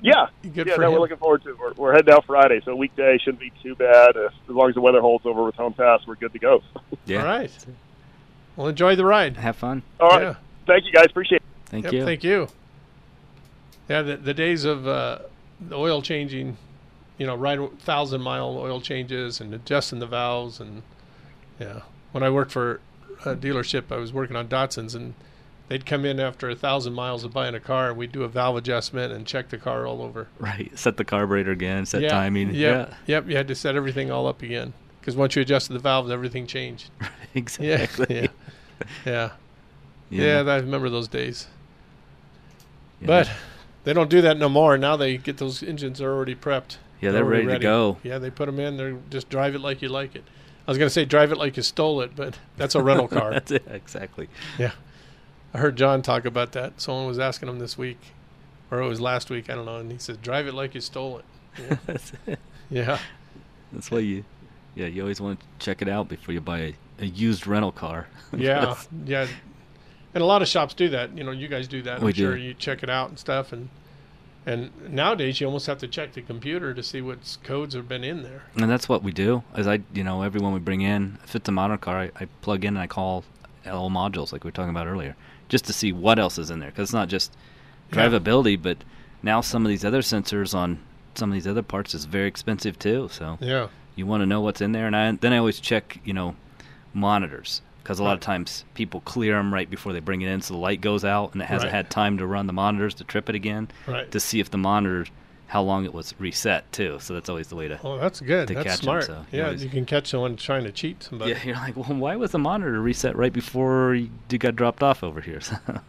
[0.00, 0.92] Yeah, Good yeah, for no, him.
[0.94, 1.50] we're looking forward to.
[1.50, 1.58] it.
[1.58, 4.16] We're, we're heading out Friday, so weekday shouldn't be too bad.
[4.16, 6.62] As, as long as the weather holds over with Home Pass, we're good to go.
[7.04, 7.18] Yeah.
[7.18, 7.66] All right.
[8.54, 9.36] Well, enjoy the ride.
[9.38, 9.82] Have fun.
[9.98, 10.34] All right, Yeah.
[10.68, 11.06] thank you guys.
[11.06, 11.42] Appreciate it.
[11.66, 12.04] Thank Yep, you.
[12.04, 12.48] Thank you.
[13.88, 15.20] Yeah, the, the days of uh,
[15.60, 16.56] the oil changing,
[17.16, 20.82] you know, right thousand mile oil changes and adjusting the valves and
[21.58, 21.82] yeah.
[22.12, 22.80] When I worked for
[23.24, 25.14] a dealership, I was working on Datsuns and
[25.68, 28.28] they'd come in after a thousand miles of buying a car and we'd do a
[28.28, 30.28] valve adjustment and check the car all over.
[30.38, 30.76] Right.
[30.78, 31.84] Set the carburetor again.
[31.86, 32.54] Set yeah, timing.
[32.54, 33.28] Yep, Yep.
[33.28, 36.46] You had to set everything all up again because once you adjusted the valves, everything
[36.46, 36.90] changed.
[37.34, 38.06] exactly.
[38.08, 38.26] Yeah.
[39.04, 39.30] Yeah.
[40.10, 40.42] Yeah.
[40.42, 40.52] Yeah.
[40.52, 41.48] I remember those days.
[43.00, 43.06] Yeah.
[43.06, 43.30] But
[43.84, 44.76] they don't do that no more.
[44.78, 46.76] Now they get those engines are already prepped.
[47.00, 47.96] Yeah, they're already ready to go.
[48.02, 48.76] Yeah, they put them in.
[48.76, 50.24] They're just drive it like you like it.
[50.66, 53.30] I was gonna say drive it like you stole it, but that's a rental car.
[53.32, 53.66] That's it.
[53.70, 54.28] Exactly.
[54.58, 54.72] Yeah,
[55.54, 56.80] I heard John talk about that.
[56.80, 57.98] Someone was asking him this week,
[58.70, 59.48] or it was last week.
[59.48, 59.76] I don't know.
[59.78, 61.24] And he said, "Drive it like you stole it."
[61.58, 61.76] Yeah.
[61.86, 62.38] That's it.
[62.70, 62.98] Yeah.
[63.72, 64.24] That's why you,
[64.76, 67.72] yeah, you always want to check it out before you buy a, a used rental
[67.72, 68.06] car.
[68.36, 69.26] yeah, yeah.
[70.14, 71.16] And a lot of shops do that.
[71.16, 72.00] You know, you guys do that.
[72.00, 73.52] We I'm sure you check it out and stuff.
[73.52, 73.68] And
[74.46, 78.02] and nowadays you almost have to check the computer to see what codes have been
[78.04, 78.44] in there.
[78.56, 79.42] And that's what we do.
[79.54, 82.26] As I, you know, everyone we bring in, if it's a modern car, I, I
[82.40, 83.24] plug in and I call
[83.70, 85.14] all modules like we were talking about earlier,
[85.50, 86.70] just to see what else is in there.
[86.70, 87.36] Because it's not just
[87.92, 88.08] Yeah.
[88.08, 88.78] drivability, but
[89.22, 90.78] now some of these other sensors on
[91.14, 93.08] some of these other parts is very expensive too.
[93.12, 93.66] So Yeah.
[93.96, 94.86] you want to know what's in there.
[94.86, 96.36] And I, then I always check, you know,
[96.94, 97.60] monitors.
[97.88, 100.52] Because a lot of times people clear them right before they bring it in, so
[100.52, 101.76] the light goes out and it hasn't Right.
[101.76, 103.68] had time to run the monitors to trip it again.
[103.86, 104.10] Right.
[104.12, 105.06] To see if the monitor,
[105.46, 106.98] how long it was reset too.
[107.00, 107.80] So that's always the way to.
[107.82, 108.48] Oh, that's good.
[108.48, 109.04] to That's catch smart.
[109.04, 111.30] so you yeah, always- you can catch someone trying to cheat somebody.
[111.30, 115.02] Yeah, you're like, well, why was the monitor reset right before you got dropped off
[115.02, 115.40] over here?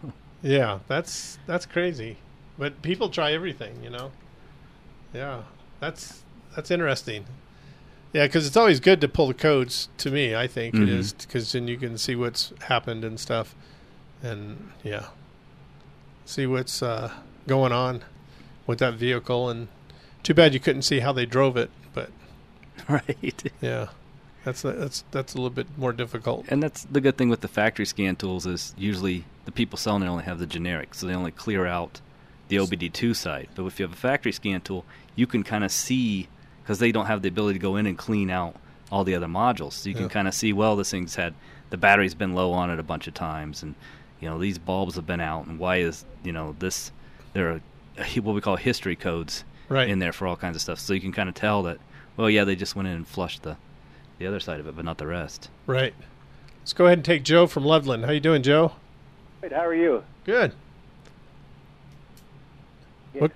[0.41, 2.15] Yeah, that's that's crazy.
[2.57, 4.11] But people try everything, you know.
[5.13, 5.41] Yeah,
[5.81, 6.23] that's
[6.55, 7.25] that's interesting.
[8.13, 9.87] Yeah, because it's always good to pull the codes.
[9.99, 10.87] To me, I think it Mhm.
[10.89, 13.53] is because then you can see what's happened and stuff,
[14.23, 15.07] and yeah,
[16.25, 17.11] see what's uh,
[17.47, 18.01] going on
[18.65, 19.49] with that vehicle.
[19.49, 19.67] And
[20.23, 22.09] too bad you couldn't see how they drove it, but
[22.89, 23.51] right.
[23.61, 23.89] yeah,
[24.43, 26.45] that's a, that's that's a little bit more difficult.
[26.49, 30.01] And that's the good thing with the factory scan tools is usually the people selling
[30.01, 32.01] it only have the generic, so they only clear out
[32.47, 33.49] the OBD2 side.
[33.53, 34.83] But if you have a factory scan tool,
[35.15, 36.27] you can kind of see
[36.69, 38.55] because they don't have the ability to go in and clean out
[38.91, 39.73] all the other modules.
[39.73, 40.09] So you can Yeah.
[40.09, 41.33] kind of see, well, this thing's had
[41.71, 43.73] the battery's been low on it a bunch of times, and
[44.19, 46.91] you know these bulbs have been out, and why is you know this?
[47.33, 47.61] There are
[47.97, 49.89] uh, what we call history codes Right.
[49.89, 51.79] in there for all kinds of stuff, so you can kind of tell that.
[52.17, 53.57] Well, yeah, they just went in and flushed the
[54.19, 55.49] the other side of it, but not the rest.
[55.65, 55.95] Right.
[56.59, 58.05] Let's go ahead and take Joe from Loveland.
[58.05, 58.73] How you doing, Joe?
[59.41, 59.53] Good.
[59.53, 60.03] How are you?
[60.23, 60.53] Good.
[63.13, 63.31] What,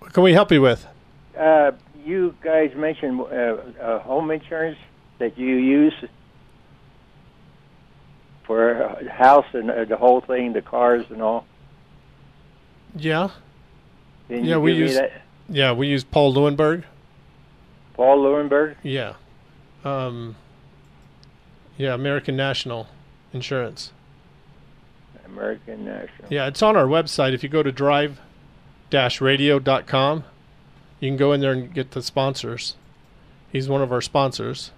[0.00, 0.86] what can we help you with?
[1.38, 1.72] Uh,
[2.04, 4.78] you guys mentioned uh, uh, home insurance
[5.18, 5.94] that you use
[8.44, 11.46] for a house and uh, the whole thing, the cars and all.
[12.96, 13.28] Yeah.
[14.28, 15.22] Can yeah, we use that?
[15.48, 16.84] yeah we use Paul Lewinberg.
[17.94, 18.76] Paul Lewinberg.
[18.82, 19.14] Yeah.
[19.84, 20.36] Um.
[21.78, 22.88] Yeah, American National
[23.32, 23.92] Insurance.
[25.24, 26.28] American National.
[26.30, 27.32] Yeah, it's on our website.
[27.32, 30.24] If you go to drive-radio.com,
[31.02, 32.76] you can go in there and get the sponsors.
[33.50, 34.70] He's one of our sponsors,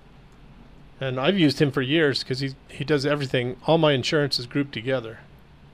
[1.01, 3.57] and I've used him for years because he he does everything.
[3.67, 5.19] All my insurance is grouped together.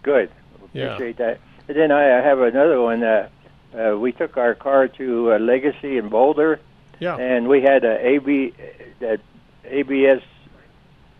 [0.02, 0.30] Good.
[0.72, 0.94] Yeah.
[0.94, 1.38] Appreciate that.
[1.68, 3.02] And then I have another one.
[3.04, 3.28] Uh,
[3.78, 6.58] uh, we took our car to uh, Legacy in Boulder.
[6.98, 7.16] Yeah.
[7.16, 8.52] And we had a AB
[8.98, 9.20] that
[9.64, 10.20] ABS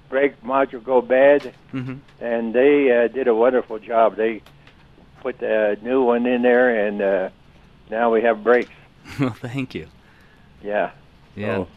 [0.09, 1.95] brake module go bad, Mm-hmm.
[2.21, 4.17] and they uh, did a wonderful job.
[4.17, 4.43] They
[5.21, 7.29] put a new one in there, and uh,
[7.91, 8.73] now we have brakes.
[9.21, 9.87] well, thank you.
[10.63, 10.91] Yeah.
[11.37, 11.65] Yeah, oh.
[11.65, 11.69] So-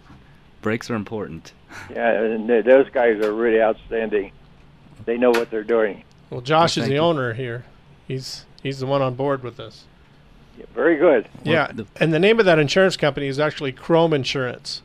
[0.62, 1.54] brakes are important.
[1.90, 4.32] Yeah, and th- those guys are really outstanding.
[5.06, 6.04] They know what they're doing.
[6.30, 7.00] Well, Josh Well, is the you.
[7.02, 7.66] owner here.
[8.08, 9.86] He's he's the one on board with us.
[10.76, 11.28] Very good.
[11.44, 14.84] Yeah, and the name of that insurance company is actually Chrome Insurance.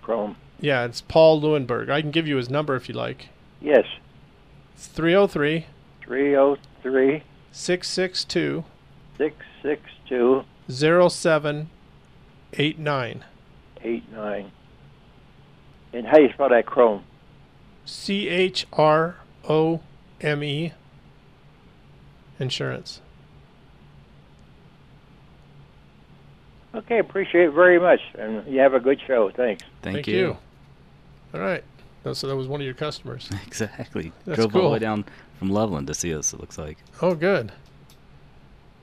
[0.00, 0.36] Chrome.
[0.60, 1.90] Yeah, it's Paul Lewinberg.
[1.90, 3.28] I can give you his number if you like.
[3.60, 3.84] Yes.
[4.74, 5.66] It's 303
[6.02, 7.22] 303
[7.52, 8.64] 662
[9.18, 10.44] 662
[12.54, 13.24] 0789.
[13.82, 14.52] 89.
[15.92, 17.04] And how do you spell that Chrome?
[17.84, 19.16] C H R
[19.48, 19.80] O
[20.20, 20.72] M E
[22.38, 23.00] Insurance.
[26.74, 28.00] Okay, appreciate it very much.
[28.18, 29.30] And you have a good show.
[29.30, 29.62] Thanks.
[29.82, 30.36] Thank, you.
[31.32, 31.62] All right.
[32.12, 33.30] So that was one of your customers.
[33.46, 34.12] Exactly.
[34.24, 35.04] That's Drove all the way down
[35.38, 36.32] from Loveland to see us.
[36.34, 36.78] It looks like.
[37.00, 37.52] Oh, good.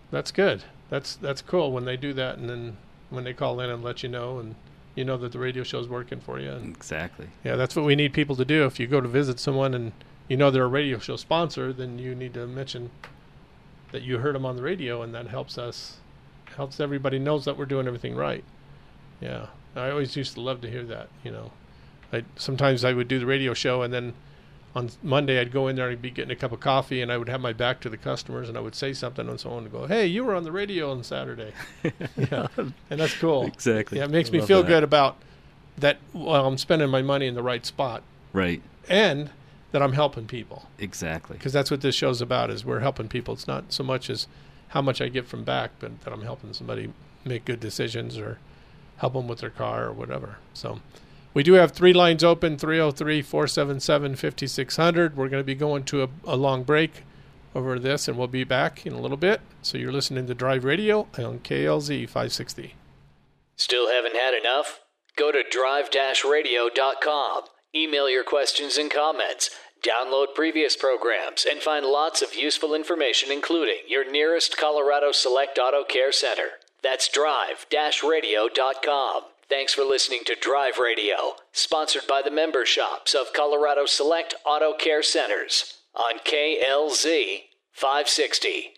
[0.09, 0.63] That's good.
[0.89, 2.77] That's that's cool when they do that, and then
[3.11, 4.55] when they call in and let you know, and
[4.95, 6.49] you know that the radio show's working for you.
[6.51, 7.27] And Exactly.
[7.43, 8.65] yeah, that's what we need people to do.
[8.65, 9.91] If you go to visit someone and
[10.27, 12.89] you know they're a radio show sponsor, then you need to mention
[13.91, 15.97] that you heard them on the radio, and that helps us,
[16.55, 18.43] helps everybody knows that we're doing everything right.
[19.19, 21.09] Yeah, I always used to love to hear that.
[21.23, 21.51] You know,
[22.13, 24.13] I sometimes I would do the radio show, and then
[24.75, 27.11] on Monday I'd go in there and I'd be getting a cup of coffee, and
[27.11, 29.63] I would have my back to the customers, and I would say something, and someone
[29.63, 31.53] would go, "Hey, you were on the radio on Saturday."
[31.83, 33.45] yeah, and that's cool.
[33.45, 33.97] Exactly.
[33.97, 34.69] Yeah, it makes I me feel that.
[34.69, 35.17] good about
[35.77, 35.97] that.
[36.13, 38.01] Well, I'm spending my money in the right spot,
[38.33, 38.61] Right.
[38.87, 39.29] and
[39.71, 41.37] that I'm helping people Exactly.
[41.37, 42.49] because that's what this show's about.
[42.49, 43.33] Is we're helping people.
[43.33, 44.27] It's not so much as
[44.69, 46.93] how much I get from back, but that I'm helping somebody
[47.25, 48.37] make good decisions or
[48.97, 50.37] help them with their car or whatever.
[50.53, 50.79] So
[51.33, 55.15] we do have three lines open 303 477 5600.
[55.15, 57.03] We're going to be going to a, a long break
[57.55, 59.41] over this, and we'll be back in a little bit.
[59.61, 62.75] So you're listening to Drive Radio on KLZ 560.
[63.55, 64.79] Still haven't had enough?
[65.17, 67.43] Go to drive-radio.com.
[67.75, 69.49] Email your questions and comments.
[69.83, 75.83] Download previous programs and find lots of useful information, including your nearest Colorado Select Auto
[75.83, 76.49] Care Center.
[76.83, 79.23] That's drive-radio.com.
[79.51, 84.71] Thanks for listening to Drive Radio, sponsored by the member shops of Colorado Select Auto
[84.71, 87.41] Care Centers on KLZ
[87.73, 88.71] 560.